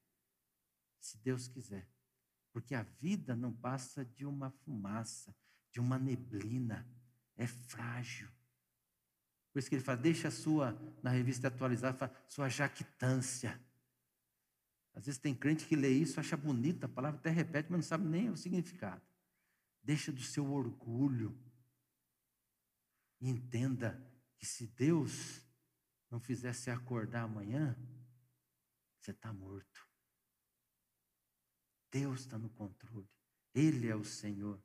se 0.99 1.19
Deus 1.19 1.47
quiser. 1.47 1.98
Porque 2.59 2.75
a 2.75 2.83
vida 2.83 3.37
não 3.37 3.53
passa 3.53 4.05
de 4.05 4.27
uma 4.27 4.51
fumaça, 4.51 5.33
de 5.71 5.79
uma 5.79 5.97
neblina, 5.97 6.85
é 7.37 7.47
frágil. 7.47 8.29
Por 9.53 9.61
isso 9.61 9.69
que 9.69 9.77
ele 9.77 9.85
fala, 9.85 9.99
deixa 9.99 10.27
a 10.27 10.33
sua, 10.33 10.77
na 11.01 11.11
revista 11.11 11.47
atualizada, 11.47 11.97
fala, 11.97 12.13
sua 12.29 12.49
jactância. 12.49 13.65
Às 14.93 15.07
vezes 15.07 15.21
tem 15.21 15.37
crente 15.37 15.67
que 15.67 15.77
lê 15.77 15.91
isso, 15.91 16.19
acha 16.19 16.37
bonita, 16.37 16.87
a 16.87 16.89
palavra 16.89 17.21
até 17.21 17.31
repete, 17.31 17.71
mas 17.71 17.79
não 17.79 17.89
sabe 17.89 18.09
nem 18.09 18.29
o 18.29 18.37
significado. 18.37 19.07
Deixa 19.81 20.11
do 20.11 20.21
seu 20.21 20.51
orgulho. 20.51 21.41
E 23.21 23.29
entenda 23.29 24.05
que 24.37 24.45
se 24.45 24.67
Deus 24.67 25.41
não 26.11 26.19
fizesse 26.19 26.73
acordar 26.73 27.23
amanhã, 27.23 27.79
você 28.99 29.13
está 29.13 29.33
morto. 29.33 29.88
Deus 31.91 32.21
está 32.21 32.39
no 32.39 32.49
controle. 32.51 33.09
Ele 33.55 33.89
é 33.89 33.97
o 33.97 34.05
Senhor. 34.05 34.61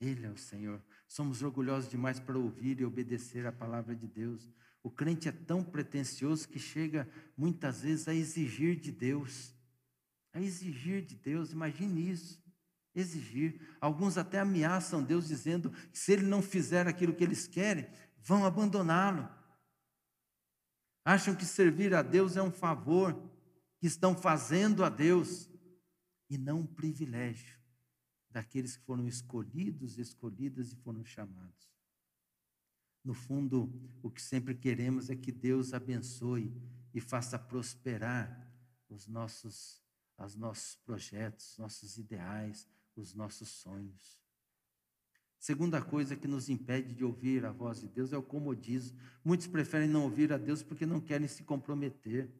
Ele 0.00 0.26
é 0.26 0.30
o 0.30 0.36
Senhor. 0.36 0.82
Somos 1.06 1.42
orgulhosos 1.42 1.90
demais 1.90 2.18
para 2.18 2.38
ouvir 2.38 2.80
e 2.80 2.84
obedecer 2.84 3.46
a 3.46 3.52
palavra 3.52 3.94
de 3.94 4.06
Deus. 4.06 4.48
O 4.82 4.90
crente 4.90 5.28
é 5.28 5.32
tão 5.32 5.62
pretensioso 5.62 6.48
que 6.48 6.58
chega 6.58 7.08
muitas 7.36 7.82
vezes 7.82 8.08
a 8.08 8.14
exigir 8.14 8.80
de 8.80 8.90
Deus. 8.90 9.54
A 10.32 10.40
exigir 10.40 11.04
de 11.04 11.16
Deus, 11.16 11.52
imagine 11.52 12.10
isso. 12.10 12.42
Exigir. 12.94 13.76
Alguns 13.80 14.16
até 14.16 14.38
ameaçam 14.38 15.02
Deus 15.02 15.28
dizendo 15.28 15.70
que 15.70 15.98
se 15.98 16.12
ele 16.12 16.26
não 16.26 16.40
fizer 16.40 16.88
aquilo 16.88 17.14
que 17.14 17.22
eles 17.22 17.46
querem, 17.46 17.86
vão 18.18 18.44
abandoná-lo. 18.44 19.28
Acham 21.04 21.34
que 21.34 21.44
servir 21.44 21.94
a 21.94 22.02
Deus 22.02 22.36
é 22.36 22.42
um 22.42 22.50
favor 22.50 23.14
que 23.78 23.86
estão 23.86 24.16
fazendo 24.16 24.82
a 24.84 24.88
Deus 24.88 25.49
e 26.30 26.38
não 26.38 26.60
um 26.60 26.66
privilégio 26.66 27.58
daqueles 28.30 28.76
que 28.76 28.84
foram 28.84 29.06
escolhidos, 29.08 29.98
escolhidas 29.98 30.72
e 30.72 30.76
foram 30.76 31.04
chamados. 31.04 31.68
No 33.04 33.12
fundo, 33.12 33.72
o 34.02 34.10
que 34.10 34.22
sempre 34.22 34.54
queremos 34.54 35.10
é 35.10 35.16
que 35.16 35.32
Deus 35.32 35.74
abençoe 35.74 36.54
e 36.94 37.00
faça 37.00 37.38
prosperar 37.38 38.48
os 38.88 39.06
nossos, 39.06 39.82
os 40.18 40.36
nossos 40.36 40.76
projetos, 40.76 41.56
nossos 41.58 41.98
ideais, 41.98 42.68
os 42.94 43.14
nossos 43.14 43.48
sonhos. 43.48 44.20
Segunda 45.38 45.80
coisa 45.80 46.14
que 46.14 46.28
nos 46.28 46.50
impede 46.50 46.92
de 46.92 47.02
ouvir 47.02 47.46
a 47.46 47.50
voz 47.50 47.80
de 47.80 47.88
Deus 47.88 48.12
é 48.12 48.16
o 48.16 48.22
comodismo. 48.22 49.00
Muitos 49.24 49.46
preferem 49.46 49.88
não 49.88 50.02
ouvir 50.02 50.32
a 50.32 50.36
Deus 50.36 50.62
porque 50.62 50.84
não 50.84 51.00
querem 51.00 51.26
se 51.26 51.42
comprometer. 51.42 52.30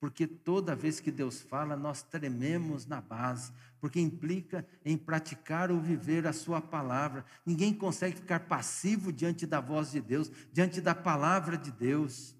Porque 0.00 0.26
toda 0.26 0.74
vez 0.74 0.98
que 0.98 1.12
Deus 1.12 1.42
fala, 1.42 1.76
nós 1.76 2.02
trememos 2.02 2.86
na 2.86 3.02
base, 3.02 3.52
porque 3.78 4.00
implica 4.00 4.66
em 4.82 4.96
praticar 4.96 5.70
ou 5.70 5.78
viver 5.78 6.26
a 6.26 6.32
Sua 6.32 6.58
palavra. 6.58 7.22
Ninguém 7.44 7.74
consegue 7.74 8.16
ficar 8.16 8.40
passivo 8.40 9.12
diante 9.12 9.46
da 9.46 9.60
voz 9.60 9.92
de 9.92 10.00
Deus, 10.00 10.32
diante 10.50 10.80
da 10.80 10.94
palavra 10.94 11.58
de 11.58 11.70
Deus. 11.70 12.34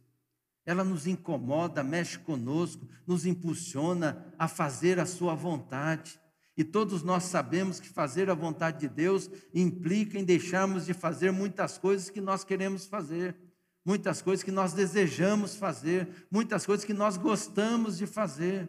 Ela 0.64 0.82
nos 0.82 1.06
incomoda, 1.06 1.84
mexe 1.84 2.18
conosco, 2.18 2.88
nos 3.06 3.26
impulsiona 3.26 4.32
a 4.38 4.48
fazer 4.48 4.98
a 4.98 5.04
Sua 5.04 5.34
vontade. 5.34 6.18
E 6.56 6.64
todos 6.64 7.02
nós 7.02 7.24
sabemos 7.24 7.78
que 7.78 7.88
fazer 7.88 8.30
a 8.30 8.34
vontade 8.34 8.80
de 8.80 8.88
Deus 8.88 9.30
implica 9.52 10.18
em 10.18 10.24
deixarmos 10.24 10.86
de 10.86 10.94
fazer 10.94 11.30
muitas 11.30 11.76
coisas 11.76 12.08
que 12.08 12.22
nós 12.22 12.42
queremos 12.42 12.86
fazer, 12.86 13.36
muitas 13.84 14.20
coisas 14.22 14.42
que 14.42 14.50
nós 14.50 14.72
desejamos 14.72 15.56
fazer, 15.56 16.26
muitas 16.30 16.66
coisas 16.66 16.84
que 16.84 16.94
nós 16.94 17.16
gostamos 17.16 17.98
de 17.98 18.06
fazer. 18.06 18.68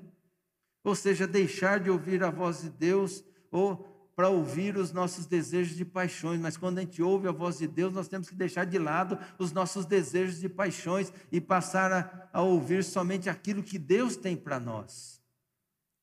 Ou 0.84 0.95
seja, 0.95 1.28
deixar 1.28 1.80
de 1.80 1.89
ouvir 1.89 2.24
a 2.24 2.32
voz 2.32 2.62
de 2.62 2.69
Deus 2.69 3.24
ou 3.52 3.91
para 4.15 4.30
ouvir 4.30 4.78
os 4.78 4.91
nossos 4.91 5.26
desejos 5.26 5.76
de 5.76 5.86
paixões, 5.86 6.39
mas 6.39 6.58
quando 6.58 6.78
a 6.78 6.82
gente 6.82 7.02
ouve 7.02 7.28
a 7.28 7.32
voz 7.32 7.58
de 7.58 7.67
Deus, 7.67 7.93
nós 7.93 8.08
temos 8.08 8.30
que 8.30 8.36
deixar 8.36 8.65
de 8.65 8.78
lado 8.78 9.17
os 9.39 9.52
nossos 9.52 9.86
desejos 9.86 10.39
de 10.39 10.50
paixões 10.50 11.12
e 11.32 11.39
passar 11.39 11.91
a, 11.91 12.30
a 12.34 12.41
ouvir 12.41 12.84
somente 12.84 13.30
aquilo 13.30 13.63
que 13.63 13.80
Deus 13.80 14.15
tem 14.15 14.36
para 14.36 14.60
nós. 14.60 15.21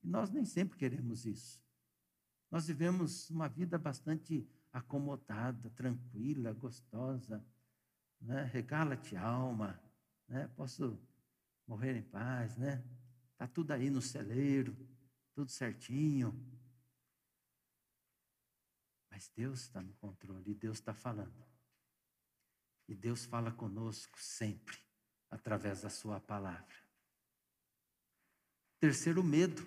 E 0.02 0.08
nós 0.08 0.30
nem 0.30 0.44
sempre 0.44 0.78
queremos 0.78 1.26
isso. 1.26 1.62
Nós 2.50 2.66
vivemos 2.66 3.28
uma 3.30 3.48
vida 3.48 3.78
bastante 3.78 4.48
acomodada, 4.72 5.70
tranquila, 5.70 6.52
gostosa. 6.52 7.44
Né? 8.20 8.44
Regala-te 8.44 9.16
alma, 9.16 9.80
né? 10.26 10.48
posso 10.56 10.98
morrer 11.66 11.96
em 11.96 12.02
paz, 12.02 12.56
né? 12.56 12.84
Está 13.32 13.46
tudo 13.46 13.72
aí 13.72 13.88
no 13.88 14.02
celeiro, 14.02 14.76
tudo 15.34 15.50
certinho. 15.50 16.34
Mas 19.10 19.30
Deus 19.34 19.60
está 19.60 19.80
no 19.80 19.92
controle, 19.94 20.50
e 20.50 20.54
Deus 20.54 20.78
está 20.78 20.92
falando. 20.92 21.46
E 22.88 22.94
Deus 22.94 23.24
fala 23.26 23.52
conosco 23.52 24.18
sempre, 24.20 24.78
através 25.30 25.82
da 25.82 25.90
Sua 25.90 26.20
palavra. 26.20 26.74
Terceiro, 28.80 29.22
medo. 29.22 29.62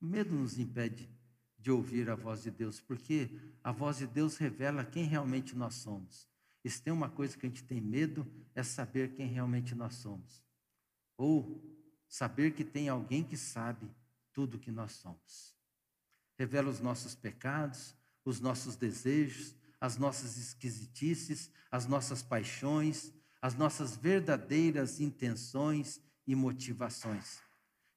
O 0.00 0.06
medo 0.06 0.34
nos 0.34 0.58
impede 0.58 1.10
de 1.58 1.70
ouvir 1.70 2.08
a 2.08 2.14
voz 2.14 2.42
de 2.42 2.50
Deus, 2.50 2.80
porque 2.80 3.30
a 3.62 3.72
voz 3.72 3.98
de 3.98 4.06
Deus 4.06 4.36
revela 4.36 4.84
quem 4.84 5.04
realmente 5.04 5.56
nós 5.56 5.74
somos. 5.74 6.28
E 6.68 6.70
se 6.70 6.82
tem 6.82 6.92
uma 6.92 7.08
coisa 7.08 7.34
que 7.34 7.46
a 7.46 7.48
gente 7.48 7.64
tem 7.64 7.80
medo, 7.80 8.30
é 8.54 8.62
saber 8.62 9.14
quem 9.14 9.26
realmente 9.26 9.74
nós 9.74 9.94
somos. 9.94 10.44
Ou 11.16 11.64
saber 12.06 12.50
que 12.50 12.62
tem 12.62 12.90
alguém 12.90 13.24
que 13.24 13.38
sabe 13.38 13.90
tudo 14.34 14.58
que 14.58 14.70
nós 14.70 14.92
somos. 14.92 15.56
Revela 16.38 16.68
os 16.68 16.78
nossos 16.78 17.14
pecados, 17.14 17.96
os 18.22 18.38
nossos 18.38 18.76
desejos, 18.76 19.56
as 19.80 19.96
nossas 19.96 20.36
esquisitices, 20.36 21.50
as 21.70 21.86
nossas 21.86 22.22
paixões, 22.22 23.14
as 23.40 23.54
nossas 23.54 23.96
verdadeiras 23.96 25.00
intenções 25.00 26.02
e 26.26 26.34
motivações. 26.34 27.38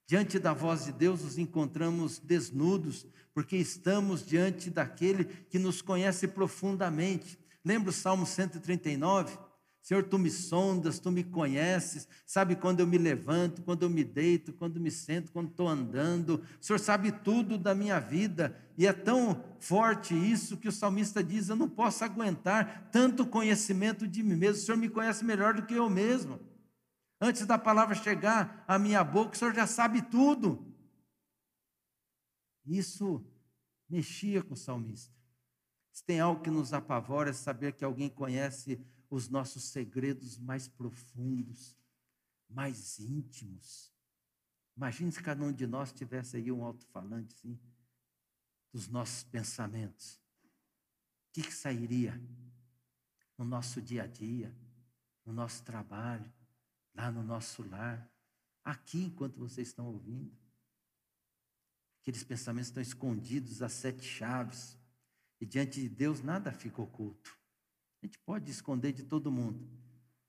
Diante 0.07 0.39
da 0.39 0.53
voz 0.53 0.85
de 0.85 0.93
Deus, 0.93 1.23
nos 1.23 1.37
encontramos 1.37 2.19
desnudos, 2.19 3.05
porque 3.33 3.57
estamos 3.57 4.25
diante 4.25 4.69
daquele 4.69 5.25
que 5.25 5.59
nos 5.59 5.81
conhece 5.81 6.25
profundamente. 6.25 7.37
Lembra 7.63 7.89
o 7.89 7.93
Salmo 7.93 8.25
139? 8.25 9.37
Senhor, 9.81 10.03
tu 10.03 10.19
me 10.19 10.29
sondas, 10.29 10.99
tu 10.99 11.11
me 11.11 11.23
conheces, 11.23 12.07
sabe 12.25 12.55
quando 12.55 12.81
eu 12.81 12.87
me 12.87 12.99
levanto, 12.99 13.63
quando 13.63 13.81
eu 13.81 13.89
me 13.89 14.03
deito, 14.03 14.53
quando 14.53 14.79
me 14.79 14.91
sento, 14.91 15.31
quando 15.31 15.49
estou 15.49 15.67
andando. 15.67 16.43
O 16.59 16.63
Senhor 16.63 16.77
sabe 16.77 17.11
tudo 17.11 17.57
da 17.57 17.73
minha 17.73 17.99
vida. 17.99 18.55
E 18.77 18.85
é 18.85 18.93
tão 18.93 19.43
forte 19.59 20.13
isso 20.13 20.57
que 20.57 20.67
o 20.67 20.71
salmista 20.71 21.23
diz: 21.23 21.49
Eu 21.49 21.55
não 21.55 21.67
posso 21.67 22.03
aguentar 22.03 22.89
tanto 22.91 23.25
conhecimento 23.25 24.07
de 24.07 24.21
mim 24.21 24.35
mesmo. 24.35 24.61
O 24.61 24.65
Senhor 24.65 24.77
me 24.77 24.89
conhece 24.89 25.25
melhor 25.25 25.55
do 25.55 25.65
que 25.65 25.73
eu 25.73 25.89
mesmo. 25.89 26.39
Antes 27.19 27.45
da 27.47 27.57
palavra 27.57 27.95
chegar 27.95 28.63
à 28.67 28.77
minha 28.77 29.03
boca, 29.03 29.35
o 29.35 29.37
Senhor 29.37 29.53
já 29.53 29.65
sabe 29.65 30.03
tudo. 30.03 30.63
Isso 32.65 33.25
mexia 33.89 34.43
com 34.43 34.53
o 34.53 34.57
salmista. 34.57 35.20
Se 35.91 36.03
tem 36.03 36.19
algo 36.19 36.41
que 36.41 36.49
nos 36.49 36.73
apavora 36.73 37.31
é 37.31 37.33
saber 37.33 37.73
que 37.73 37.83
alguém 37.83 38.09
conhece 38.09 38.79
os 39.09 39.27
nossos 39.27 39.63
segredos 39.65 40.37
mais 40.37 40.67
profundos, 40.67 41.75
mais 42.49 42.99
íntimos. 42.99 43.91
Imagine 44.75 45.11
se 45.11 45.21
cada 45.21 45.43
um 45.43 45.51
de 45.51 45.67
nós 45.67 45.91
tivesse 45.91 46.37
aí 46.37 46.51
um 46.51 46.63
alto-falante 46.63 47.35
assim, 47.35 47.59
dos 48.71 48.87
nossos 48.87 49.23
pensamentos. 49.23 50.15
O 50.15 51.33
que, 51.33 51.43
que 51.43 51.53
sairia 51.53 52.19
no 53.37 53.43
nosso 53.43 53.81
dia 53.81 54.03
a 54.03 54.07
dia, 54.07 54.55
no 55.25 55.33
nosso 55.33 55.63
trabalho, 55.63 56.31
lá 56.93 57.11
no 57.11 57.23
nosso 57.23 57.63
lar, 57.63 58.09
aqui 58.63 59.03
enquanto 59.03 59.39
vocês 59.39 59.67
estão 59.67 59.87
ouvindo. 59.87 60.31
Aqueles 62.01 62.23
pensamentos 62.23 62.69
estão 62.69 62.81
escondidos 62.81 63.61
às 63.61 63.73
sete 63.73 64.03
chaves. 64.03 64.77
E 65.41 65.45
diante 65.45 65.81
de 65.81 65.89
Deus 65.89 66.21
nada 66.21 66.51
fica 66.51 66.79
oculto. 66.79 67.35
A 68.01 68.05
gente 68.05 68.19
pode 68.19 68.51
esconder 68.51 68.93
de 68.93 69.03
todo 69.03 69.31
mundo. 69.31 69.67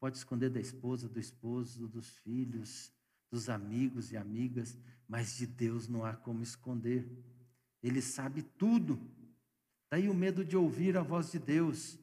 Pode 0.00 0.16
esconder 0.16 0.48
da 0.48 0.58
esposa, 0.58 1.06
do 1.06 1.20
esposo, 1.20 1.86
dos 1.86 2.08
filhos, 2.18 2.90
dos 3.30 3.50
amigos 3.50 4.10
e 4.10 4.16
amigas, 4.16 4.76
mas 5.06 5.36
de 5.36 5.46
Deus 5.46 5.86
não 5.86 6.04
há 6.04 6.14
como 6.14 6.42
esconder. 6.42 7.06
Ele 7.82 8.00
sabe 8.00 8.42
tudo. 8.42 8.98
Daí 9.90 10.08
o 10.08 10.14
medo 10.14 10.42
de 10.44 10.56
ouvir 10.56 10.96
a 10.96 11.02
voz 11.02 11.30
de 11.30 11.38
Deus. 11.38 11.98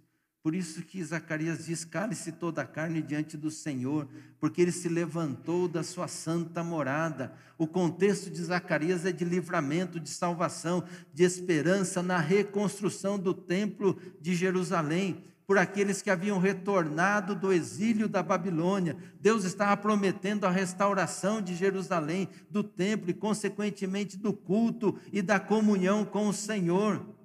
Por 0.49 0.55
isso 0.55 0.81
que 0.81 1.03
Zacarias 1.03 1.67
diz: 1.67 1.85
cale-se 1.85 2.31
toda 2.31 2.63
a 2.63 2.65
carne 2.65 3.03
diante 3.03 3.38
do 3.38 3.51
Senhor, 3.51 4.07
porque 4.39 4.63
ele 4.63 4.71
se 4.71 4.89
levantou 4.89 5.67
da 5.67 5.83
sua 5.83 6.07
santa 6.07 6.63
morada. 6.63 7.31
O 7.55 7.67
contexto 7.67 8.31
de 8.31 8.41
Zacarias 8.41 9.05
é 9.05 9.12
de 9.12 9.23
livramento, 9.23 9.99
de 9.99 10.09
salvação, 10.09 10.83
de 11.13 11.23
esperança 11.23 12.01
na 12.01 12.17
reconstrução 12.17 13.19
do 13.19 13.31
templo 13.31 13.95
de 14.19 14.33
Jerusalém. 14.33 15.23
Por 15.45 15.59
aqueles 15.59 16.01
que 16.01 16.09
haviam 16.09 16.39
retornado 16.39 17.35
do 17.35 17.53
exílio 17.53 18.09
da 18.09 18.23
Babilônia, 18.23 18.97
Deus 19.21 19.43
estava 19.43 19.77
prometendo 19.77 20.45
a 20.45 20.49
restauração 20.49 21.43
de 21.43 21.55
Jerusalém, 21.55 22.27
do 22.49 22.63
templo 22.63 23.12
e, 23.12 23.13
consequentemente, 23.13 24.17
do 24.17 24.33
culto 24.33 24.97
e 25.13 25.21
da 25.21 25.39
comunhão 25.39 26.03
com 26.03 26.27
o 26.27 26.33
Senhor. 26.33 27.18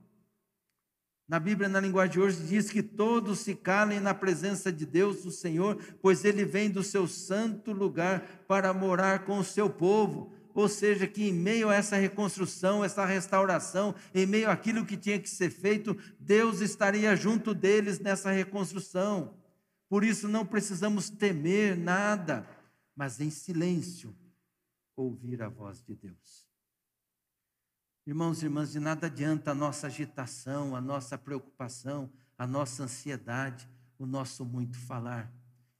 Na 1.26 1.40
Bíblia, 1.40 1.70
na 1.70 1.80
linguagem 1.80 2.12
de 2.12 2.20
hoje, 2.20 2.46
diz 2.46 2.70
que 2.70 2.82
todos 2.82 3.38
se 3.38 3.54
calem 3.54 3.98
na 3.98 4.12
presença 4.12 4.70
de 4.70 4.84
Deus, 4.84 5.24
o 5.24 5.30
Senhor, 5.30 5.82
pois 6.02 6.22
ele 6.22 6.44
vem 6.44 6.70
do 6.70 6.82
seu 6.82 7.08
santo 7.08 7.72
lugar 7.72 8.44
para 8.46 8.74
morar 8.74 9.24
com 9.24 9.38
o 9.38 9.44
seu 9.44 9.70
povo. 9.70 10.32
Ou 10.54 10.68
seja, 10.68 11.06
que 11.06 11.24
em 11.24 11.32
meio 11.32 11.70
a 11.70 11.74
essa 11.74 11.96
reconstrução, 11.96 12.84
essa 12.84 13.06
restauração, 13.06 13.94
em 14.14 14.26
meio 14.26 14.50
àquilo 14.50 14.84
que 14.84 14.98
tinha 14.98 15.18
que 15.18 15.28
ser 15.28 15.50
feito, 15.50 15.96
Deus 16.20 16.60
estaria 16.60 17.16
junto 17.16 17.54
deles 17.54 17.98
nessa 17.98 18.30
reconstrução. 18.30 19.34
Por 19.88 20.04
isso 20.04 20.28
não 20.28 20.44
precisamos 20.44 21.08
temer 21.08 21.76
nada, 21.76 22.46
mas 22.94 23.18
em 23.18 23.30
silêncio 23.30 24.14
ouvir 24.94 25.42
a 25.42 25.48
voz 25.48 25.82
de 25.82 25.94
Deus. 25.94 26.43
Irmãos 28.06 28.42
e 28.42 28.44
irmãs, 28.44 28.72
de 28.72 28.78
nada 28.78 29.06
adianta 29.06 29.52
a 29.52 29.54
nossa 29.54 29.86
agitação, 29.86 30.76
a 30.76 30.80
nossa 30.80 31.16
preocupação, 31.16 32.12
a 32.36 32.46
nossa 32.46 32.82
ansiedade, 32.82 33.66
o 33.98 34.04
nosso 34.04 34.44
muito 34.44 34.78
falar. 34.78 35.32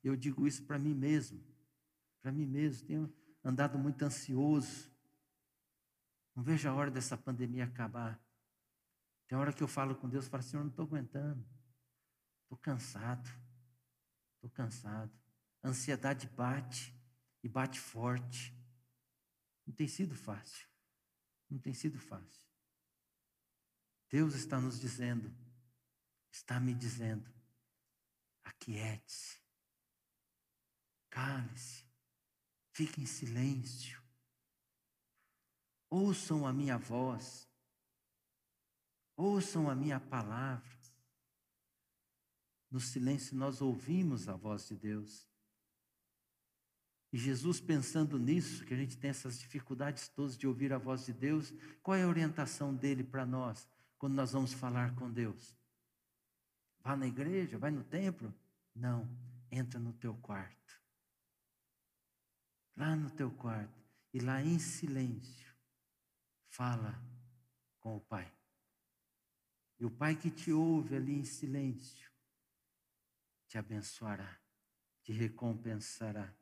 Eu 0.02 0.16
digo 0.16 0.46
isso 0.46 0.64
para 0.64 0.78
mim 0.78 0.94
mesmo, 0.94 1.44
para 2.22 2.32
mim 2.32 2.46
mesmo. 2.46 2.87
Tenho 2.87 3.14
andado 3.44 3.78
muito 3.78 4.02
ansioso. 4.02 4.90
Não 6.34 6.42
vejo 6.42 6.66
a 6.66 6.72
hora 6.72 6.90
dessa 6.90 7.14
pandemia 7.16 7.64
acabar. 7.64 8.18
Tem 9.28 9.37
hora 9.37 9.52
que 9.52 9.62
eu 9.62 9.68
falo 9.68 9.94
com 9.94 10.08
Deus, 10.08 10.26
falo, 10.26 10.42
Senhor, 10.42 10.62
não 10.62 10.70
estou 10.70 10.87
aguentando. 10.87 11.44
Estou 12.44 12.56
cansado. 12.56 13.28
Estou 14.37 14.48
cansado. 14.48 15.12
A 15.62 15.68
ansiedade 15.68 16.26
bate 16.28 16.98
e 17.42 17.48
bate 17.50 17.78
forte. 17.78 18.56
Não 19.66 19.74
tem 19.74 19.87
sido 19.87 20.14
fácil. 20.14 20.73
Não 21.50 21.59
tem 21.59 21.74
sido 21.74 21.98
fácil. 21.98 22.48
Deus 24.09 24.35
está 24.35 24.61
nos 24.61 24.78
dizendo, 24.78 25.35
está 26.30 26.61
me 26.61 26.74
dizendo, 26.74 27.28
aquiete-se, 28.44 29.40
cale-se, 31.11 31.85
fique 32.72 33.00
em 33.00 33.07
silêncio, 33.07 34.00
ouçam 35.90 36.46
a 36.46 36.52
minha 36.52 36.78
voz. 36.78 37.48
ouçam 39.16 39.70
a 39.70 39.74
minha 39.74 40.00
palavra. 40.00 40.78
No 42.70 42.80
silêncio 42.80 43.37
nós 43.37 43.61
ouvimos 43.61 44.28
a 44.28 44.35
voz 44.35 44.66
de 44.68 44.76
Deus. 44.76 45.28
E 47.14 47.16
Jesus, 47.16 47.61
pensando 47.61 48.18
nisso, 48.18 48.64
que 48.64 48.74
a 48.74 48.77
gente 48.77 48.98
tem 48.98 49.09
essas 49.09 49.38
dificuldades 49.38 50.09
todas 50.09 50.37
de 50.37 50.48
ouvir 50.48 50.72
a 50.72 50.79
voz 50.79 51.07
de 51.07 51.12
Deus, 51.12 51.55
qual 51.81 51.96
é 51.96 52.03
a 52.03 52.09
orientação 52.09 52.74
dele 52.74 53.05
para 53.05 53.24
nós 53.24 53.68
quando 53.96 54.14
nós 54.14 54.33
vamos 54.33 54.53
falar 54.53 54.96
com 54.96 55.09
Deus? 55.09 55.57
Vá 56.81 56.96
na 56.96 57.07
igreja, 57.07 57.57
vai 57.57 57.70
no 57.70 57.85
templo? 57.85 58.35
Não, 58.74 59.09
entra 59.48 59.79
no 59.79 59.92
teu 59.92 60.12
quarto. 60.16 60.83
Lá 62.77 62.96
no 62.96 63.09
teu 63.09 63.31
quarto. 63.31 63.81
E 64.12 64.18
lá 64.18 64.42
em 64.42 64.59
silêncio, 64.59 65.55
fala 66.48 67.00
com 67.79 67.96
o 67.96 68.00
Pai. 68.00 68.29
E 69.79 69.85
o 69.85 69.90
Pai 69.92 70.16
que 70.16 70.33
te 70.33 70.50
ouve 70.50 70.96
ali 70.96 71.12
em 71.12 71.24
silêncio, 71.24 72.11
te 73.46 73.57
abençoará, 73.57 74.37
te 75.05 75.12
recompensará 75.12 76.35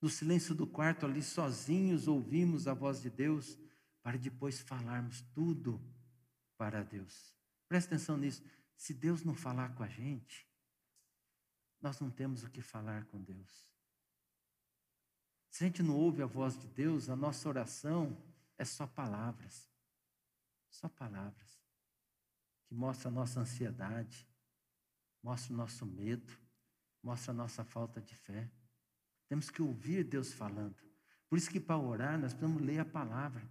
no 0.00 0.08
silêncio 0.08 0.54
do 0.54 0.66
quarto, 0.66 1.06
ali 1.06 1.22
sozinhos, 1.22 2.06
ouvimos 2.06 2.68
a 2.68 2.74
voz 2.74 3.02
de 3.02 3.10
Deus 3.10 3.58
para 4.02 4.16
depois 4.16 4.60
falarmos 4.60 5.22
tudo 5.34 5.80
para 6.56 6.82
Deus. 6.82 7.36
Presta 7.68 7.94
atenção 7.94 8.16
nisso. 8.16 8.42
Se 8.76 8.94
Deus 8.94 9.24
não 9.24 9.34
falar 9.34 9.74
com 9.74 9.82
a 9.82 9.88
gente, 9.88 10.48
nós 11.80 11.98
não 12.00 12.10
temos 12.10 12.44
o 12.44 12.50
que 12.50 12.62
falar 12.62 13.04
com 13.06 13.20
Deus. 13.20 13.68
Se 15.50 15.64
a 15.64 15.66
gente 15.66 15.82
não 15.82 15.96
ouve 15.96 16.22
a 16.22 16.26
voz 16.26 16.58
de 16.58 16.68
Deus, 16.68 17.08
a 17.08 17.16
nossa 17.16 17.48
oração 17.48 18.16
é 18.56 18.64
só 18.64 18.86
palavras. 18.86 19.68
Só 20.70 20.88
palavras. 20.88 21.58
Que 22.66 22.74
mostra 22.74 23.08
a 23.08 23.12
nossa 23.12 23.40
ansiedade, 23.40 24.28
mostra 25.22 25.52
o 25.52 25.56
nosso 25.56 25.84
medo, 25.84 26.32
mostra 27.02 27.32
a 27.32 27.34
nossa 27.34 27.64
falta 27.64 28.00
de 28.00 28.14
fé. 28.14 28.50
Temos 29.28 29.50
que 29.50 29.62
ouvir 29.62 30.04
Deus 30.04 30.32
falando. 30.32 30.76
Por 31.28 31.38
isso 31.38 31.50
que 31.50 31.60
para 31.60 31.78
orar 31.78 32.18
nós 32.18 32.32
precisamos 32.32 32.62
ler 32.62 32.80
a 32.80 32.84
palavra. 32.84 33.48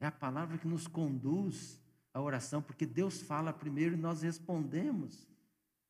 É 0.00 0.06
a 0.06 0.12
palavra 0.12 0.58
que 0.58 0.66
nos 0.66 0.86
conduz 0.86 1.80
à 2.12 2.20
oração, 2.20 2.62
porque 2.62 2.86
Deus 2.86 3.20
fala 3.20 3.52
primeiro 3.52 3.94
e 3.94 3.98
nós 3.98 4.22
respondemos 4.22 5.28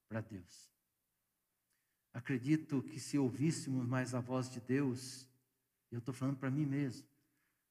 para 0.08 0.20
Deus. 0.20 0.72
Acredito 2.12 2.82
que 2.82 3.00
se 3.00 3.18
ouvíssemos 3.18 3.87
mais 3.87 4.14
a 4.14 4.20
voz 4.20 4.48
de 4.48 4.60
Deus, 4.60 5.28
eu 5.90 5.98
estou 5.98 6.14
falando 6.14 6.37
para 6.37 6.50
mim 6.50 6.64
mesmo, 6.64 7.06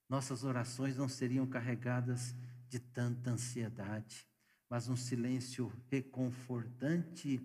nossas 0.09 0.43
orações 0.43 0.97
não 0.97 1.07
seriam 1.07 1.47
carregadas 1.47 2.35
de 2.67 2.79
tanta 2.79 3.31
ansiedade, 3.31 4.27
mas 4.69 4.89
um 4.89 4.95
silêncio 4.95 5.71
reconfortante 5.89 7.41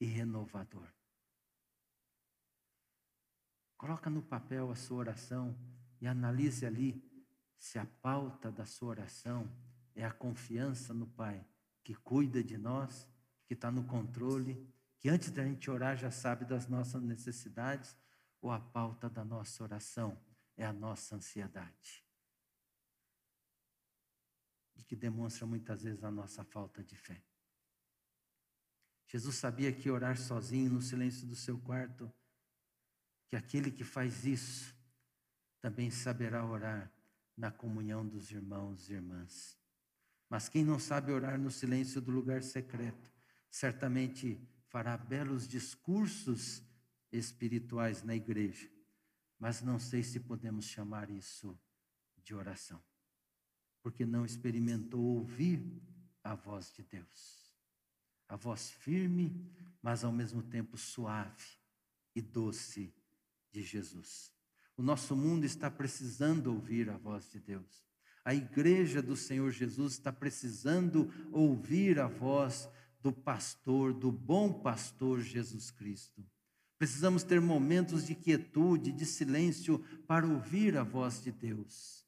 e 0.00 0.04
renovador. 0.04 0.88
Coloca 3.80 4.10
no 4.10 4.20
papel 4.20 4.70
a 4.70 4.74
sua 4.76 4.98
oração 4.98 5.58
e 6.02 6.06
analise 6.06 6.66
ali 6.66 7.02
se 7.58 7.78
a 7.78 7.86
pauta 7.86 8.52
da 8.52 8.66
sua 8.66 8.90
oração 8.90 9.50
é 9.94 10.04
a 10.04 10.12
confiança 10.12 10.92
no 10.92 11.06
Pai, 11.06 11.42
que 11.82 11.94
cuida 11.94 12.44
de 12.44 12.58
nós, 12.58 13.08
que 13.46 13.54
está 13.54 13.70
no 13.70 13.82
controle, 13.84 14.70
que 14.98 15.08
antes 15.08 15.30
da 15.30 15.42
gente 15.42 15.70
orar 15.70 15.96
já 15.96 16.10
sabe 16.10 16.44
das 16.44 16.68
nossas 16.68 17.02
necessidades, 17.02 17.96
ou 18.42 18.50
a 18.50 18.60
pauta 18.60 19.08
da 19.08 19.24
nossa 19.24 19.64
oração 19.64 20.22
é 20.58 20.66
a 20.66 20.74
nossa 20.74 21.16
ansiedade. 21.16 22.04
E 24.76 24.84
que 24.84 24.94
demonstra 24.94 25.46
muitas 25.46 25.84
vezes 25.84 26.04
a 26.04 26.10
nossa 26.10 26.44
falta 26.44 26.84
de 26.84 26.96
fé. 26.96 27.24
Jesus 29.06 29.36
sabia 29.36 29.72
que 29.72 29.90
orar 29.90 30.18
sozinho 30.18 30.70
no 30.70 30.82
silêncio 30.82 31.26
do 31.26 31.34
seu 31.34 31.58
quarto 31.58 32.12
que 33.30 33.36
aquele 33.36 33.70
que 33.70 33.84
faz 33.84 34.26
isso 34.26 34.74
também 35.60 35.88
saberá 35.88 36.44
orar 36.44 36.92
na 37.36 37.48
comunhão 37.50 38.04
dos 38.04 38.32
irmãos 38.32 38.90
e 38.90 38.94
irmãs. 38.94 39.56
Mas 40.28 40.48
quem 40.48 40.64
não 40.64 40.80
sabe 40.80 41.12
orar 41.12 41.38
no 41.38 41.50
silêncio 41.50 42.00
do 42.00 42.10
lugar 42.10 42.42
secreto, 42.42 43.08
certamente 43.48 44.36
fará 44.66 44.96
belos 44.96 45.46
discursos 45.46 46.60
espirituais 47.12 48.02
na 48.02 48.16
igreja, 48.16 48.68
mas 49.38 49.62
não 49.62 49.78
sei 49.78 50.02
se 50.02 50.18
podemos 50.18 50.64
chamar 50.64 51.08
isso 51.08 51.56
de 52.24 52.34
oração, 52.34 52.82
porque 53.80 54.04
não 54.04 54.24
experimentou 54.24 55.00
ouvir 55.00 55.64
a 56.22 56.34
voz 56.34 56.72
de 56.72 56.82
Deus. 56.82 57.54
A 58.28 58.36
voz 58.36 58.70
firme, 58.70 59.50
mas 59.80 60.04
ao 60.04 60.12
mesmo 60.12 60.42
tempo 60.42 60.76
suave 60.76 61.58
e 62.14 62.20
doce 62.20 62.92
de 63.50 63.62
Jesus. 63.62 64.32
O 64.76 64.82
nosso 64.82 65.14
mundo 65.14 65.44
está 65.44 65.70
precisando 65.70 66.48
ouvir 66.48 66.88
a 66.88 66.96
voz 66.96 67.30
de 67.30 67.38
Deus. 67.38 67.84
A 68.24 68.34
igreja 68.34 69.02
do 69.02 69.16
Senhor 69.16 69.50
Jesus 69.50 69.94
está 69.94 70.12
precisando 70.12 71.12
ouvir 71.32 71.98
a 71.98 72.06
voz 72.06 72.68
do 73.00 73.12
pastor, 73.12 73.92
do 73.92 74.12
bom 74.12 74.52
pastor 74.52 75.20
Jesus 75.20 75.70
Cristo. 75.70 76.24
Precisamos 76.78 77.22
ter 77.22 77.40
momentos 77.40 78.06
de 78.06 78.14
quietude, 78.14 78.92
de 78.92 79.04
silêncio 79.04 79.78
para 80.06 80.26
ouvir 80.26 80.76
a 80.76 80.82
voz 80.82 81.22
de 81.22 81.30
Deus. 81.30 82.06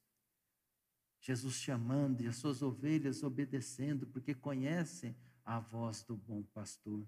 Jesus 1.19 1.55
chamando 1.55 2.21
e 2.21 2.27
as 2.27 2.37
suas 2.37 2.61
ovelhas 2.61 3.23
obedecendo, 3.23 4.07
porque 4.07 4.33
conhecem 4.33 5.15
a 5.45 5.59
voz 5.59 6.03
do 6.03 6.17
bom 6.17 6.43
pastor. 6.53 7.07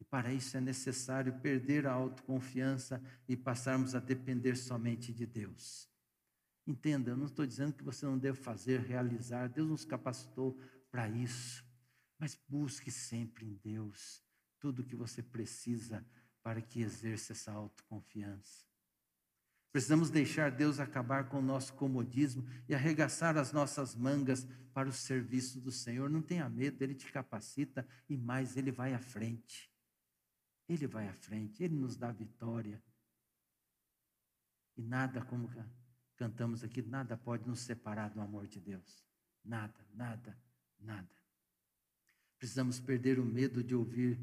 E 0.00 0.04
para 0.04 0.32
isso 0.32 0.56
é 0.56 0.60
necessário 0.60 1.38
perder 1.40 1.86
a 1.86 1.92
autoconfiança 1.92 3.02
e 3.28 3.36
passarmos 3.36 3.94
a 3.94 4.00
depender 4.00 4.56
somente 4.56 5.12
de 5.12 5.26
Deus. 5.26 5.88
Entenda, 6.66 7.10
eu 7.10 7.16
não 7.16 7.26
estou 7.26 7.46
dizendo 7.46 7.74
que 7.74 7.84
você 7.84 8.06
não 8.06 8.18
deve 8.18 8.38
fazer, 8.38 8.80
realizar, 8.80 9.48
Deus 9.48 9.68
nos 9.68 9.84
capacitou 9.84 10.58
para 10.90 11.08
isso. 11.08 11.64
Mas 12.18 12.38
busque 12.48 12.90
sempre 12.90 13.46
em 13.46 13.54
Deus 13.62 14.22
tudo 14.58 14.80
o 14.82 14.84
que 14.84 14.96
você 14.96 15.22
precisa 15.22 16.04
para 16.42 16.60
que 16.60 16.80
exerça 16.80 17.32
essa 17.32 17.52
autoconfiança. 17.52 18.64
Precisamos 19.72 20.10
deixar 20.10 20.50
Deus 20.50 20.80
acabar 20.80 21.28
com 21.28 21.38
o 21.38 21.42
nosso 21.42 21.72
comodismo 21.74 22.44
e 22.68 22.74
arregaçar 22.74 23.36
as 23.36 23.52
nossas 23.52 23.94
mangas 23.94 24.46
para 24.72 24.88
o 24.88 24.92
serviço 24.92 25.60
do 25.60 25.70
Senhor. 25.70 26.10
Não 26.10 26.20
tenha 26.20 26.48
medo, 26.48 26.82
Ele 26.82 26.94
te 26.94 27.10
capacita 27.10 27.86
e 28.08 28.16
mais, 28.16 28.56
Ele 28.56 28.72
vai 28.72 28.94
à 28.94 28.98
frente. 28.98 29.69
Ele 30.72 30.86
vai 30.86 31.08
à 31.08 31.12
frente, 31.12 31.64
Ele 31.64 31.74
nos 31.74 31.96
dá 31.96 32.12
vitória. 32.12 32.80
E 34.76 34.82
nada, 34.82 35.20
como 35.24 35.50
cantamos 36.16 36.62
aqui, 36.62 36.80
nada 36.80 37.16
pode 37.16 37.46
nos 37.48 37.58
separar 37.58 38.10
do 38.10 38.20
amor 38.20 38.46
de 38.46 38.60
Deus. 38.60 39.04
Nada, 39.44 39.84
nada, 39.92 40.38
nada. 40.78 41.10
Precisamos 42.38 42.78
perder 42.78 43.18
o 43.18 43.24
medo 43.24 43.64
de 43.64 43.74
ouvir 43.74 44.16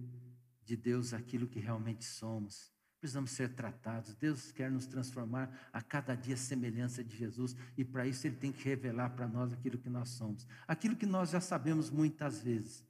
de 0.64 0.78
Deus 0.78 1.14
aquilo 1.14 1.48
que 1.48 1.60
realmente 1.60 2.06
somos. 2.06 2.72
Precisamos 2.98 3.32
ser 3.32 3.54
tratados. 3.54 4.16
Deus 4.16 4.54
quer 4.54 4.72
nos 4.72 4.88
transformar 4.88 5.70
a 5.74 5.82
cada 5.82 6.16
dia 6.16 6.38
semelhança 6.38 7.04
de 7.04 7.16
Jesus 7.16 7.58
e 7.78 7.84
para 7.84 8.08
isso 8.08 8.26
Ele 8.26 8.38
tem 8.38 8.54
que 8.54 8.64
revelar 8.64 9.10
para 9.10 9.28
nós 9.28 9.52
aquilo 9.52 9.78
que 9.78 9.90
nós 9.90 10.10
somos. 10.10 10.48
Aquilo 10.66 10.96
que 10.96 11.06
nós 11.06 11.32
já 11.32 11.42
sabemos 11.42 11.90
muitas 11.90 12.42
vezes, 12.42 12.86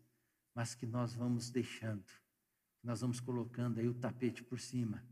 mas 0.53 0.75
que 0.75 0.85
nós 0.85 1.15
vamos 1.15 1.49
deixando 1.49 2.05
nós 2.87 3.01
vamos 3.01 3.19
colocando 3.19 3.81
aí 3.81 3.87
o 3.89 3.93
tapete 3.93 4.41
por 4.41 4.61
cima. 4.61 5.03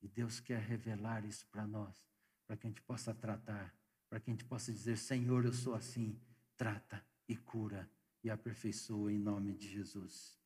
E 0.00 0.06
Deus 0.06 0.38
quer 0.38 0.60
revelar 0.60 1.24
isso 1.24 1.44
para 1.50 1.66
nós, 1.66 2.08
para 2.46 2.56
que 2.56 2.68
a 2.68 2.70
gente 2.70 2.80
possa 2.82 3.12
tratar, 3.12 3.74
para 4.08 4.20
que 4.20 4.30
a 4.30 4.32
gente 4.32 4.44
possa 4.44 4.72
dizer: 4.72 4.96
Senhor, 4.96 5.44
eu 5.44 5.52
sou 5.52 5.74
assim, 5.74 6.16
trata 6.56 7.04
e 7.28 7.36
cura 7.36 7.90
e 8.22 8.30
aperfeiçoa 8.30 9.12
em 9.12 9.18
nome 9.18 9.54
de 9.54 9.68
Jesus. 9.68 10.38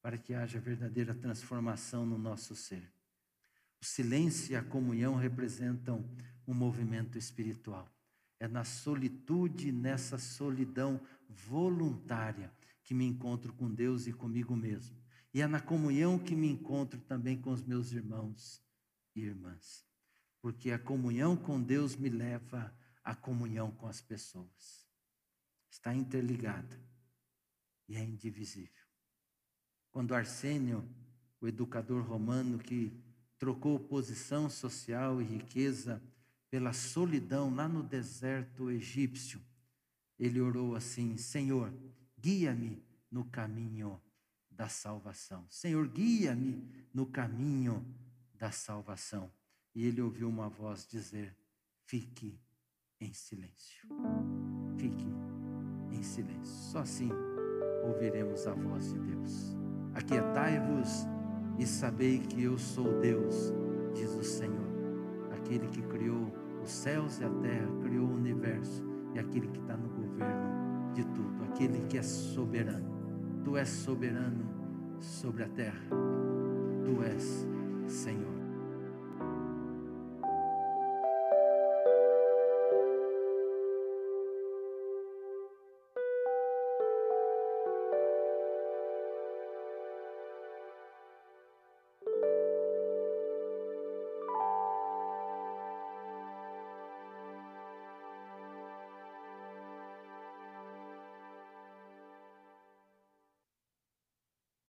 Para 0.00 0.16
que 0.16 0.34
haja 0.34 0.60
verdadeira 0.60 1.16
transformação 1.16 2.06
no 2.06 2.16
nosso 2.16 2.54
ser. 2.54 2.88
O 3.82 3.84
silêncio 3.84 4.52
e 4.52 4.56
a 4.56 4.62
comunhão 4.62 5.16
representam 5.16 6.08
um 6.46 6.54
movimento 6.54 7.18
espiritual. 7.18 7.92
É 8.38 8.46
na 8.46 8.62
solitude, 8.62 9.72
nessa 9.72 10.16
solidão 10.16 11.00
voluntária, 11.28 12.52
que 12.84 12.94
me 12.94 13.04
encontro 13.04 13.52
com 13.52 13.68
Deus 13.68 14.06
e 14.06 14.12
comigo 14.12 14.54
mesmo. 14.54 14.99
E 15.32 15.40
é 15.40 15.46
na 15.46 15.60
comunhão 15.60 16.18
que 16.18 16.34
me 16.34 16.48
encontro 16.48 17.00
também 17.02 17.40
com 17.40 17.50
os 17.50 17.62
meus 17.62 17.92
irmãos 17.92 18.62
e 19.14 19.20
irmãs. 19.20 19.86
Porque 20.40 20.70
a 20.70 20.78
comunhão 20.78 21.36
com 21.36 21.62
Deus 21.62 21.94
me 21.94 22.08
leva 22.08 22.74
à 23.04 23.14
comunhão 23.14 23.70
com 23.70 23.86
as 23.86 24.00
pessoas. 24.00 24.88
Está 25.70 25.94
interligada 25.94 26.80
e 27.88 27.96
é 27.96 28.02
indivisível. 28.02 28.84
Quando 29.90 30.14
Arsênio, 30.14 30.88
o 31.40 31.46
educador 31.46 32.02
romano 32.02 32.58
que 32.58 32.92
trocou 33.38 33.78
posição 33.78 34.50
social 34.50 35.20
e 35.20 35.24
riqueza 35.24 36.02
pela 36.50 36.72
solidão 36.72 37.54
lá 37.54 37.68
no 37.68 37.82
deserto 37.82 38.70
egípcio, 38.70 39.40
ele 40.18 40.40
orou 40.40 40.74
assim: 40.74 41.16
Senhor, 41.16 41.72
guia-me 42.18 42.84
no 43.10 43.24
caminho 43.24 44.00
da 44.60 44.68
salvação. 44.68 45.46
Senhor, 45.48 45.88
guia-me 45.88 46.62
no 46.92 47.06
caminho 47.06 47.82
da 48.34 48.50
salvação. 48.50 49.30
E 49.74 49.86
ele 49.86 50.02
ouviu 50.02 50.28
uma 50.28 50.50
voz 50.50 50.86
dizer: 50.86 51.34
Fique 51.86 52.38
em 53.00 53.10
silêncio. 53.14 53.88
Fique 54.76 55.06
em 55.90 56.02
silêncio. 56.02 56.44
Só 56.44 56.80
assim 56.80 57.08
ouviremos 57.86 58.46
a 58.46 58.52
voz 58.52 58.92
de 58.92 58.98
Deus. 58.98 59.56
Aquietai-vos 59.94 61.06
e 61.58 61.66
sabei 61.66 62.18
que 62.18 62.42
eu 62.42 62.58
sou 62.58 63.00
Deus, 63.00 63.54
diz 63.94 64.10
o 64.10 64.22
Senhor, 64.22 65.32
aquele 65.32 65.68
que 65.68 65.80
criou 65.80 66.30
os 66.62 66.70
céus 66.70 67.18
e 67.18 67.24
a 67.24 67.30
terra, 67.30 67.80
criou 67.80 68.06
o 68.06 68.14
universo 68.14 68.84
e 69.14 69.18
aquele 69.18 69.48
que 69.48 69.58
está 69.58 69.74
no 69.74 69.88
governo 69.88 70.92
de 70.92 71.02
tudo, 71.04 71.44
aquele 71.44 71.86
que 71.86 71.96
é 71.96 72.02
soberano. 72.02 72.99
Tu 73.44 73.56
és 73.56 73.68
soberano 73.68 74.48
sobre 75.00 75.44
a 75.44 75.48
terra, 75.56 76.02
tu 76.84 77.00
és 77.02 77.32
Senhor. 77.86 78.39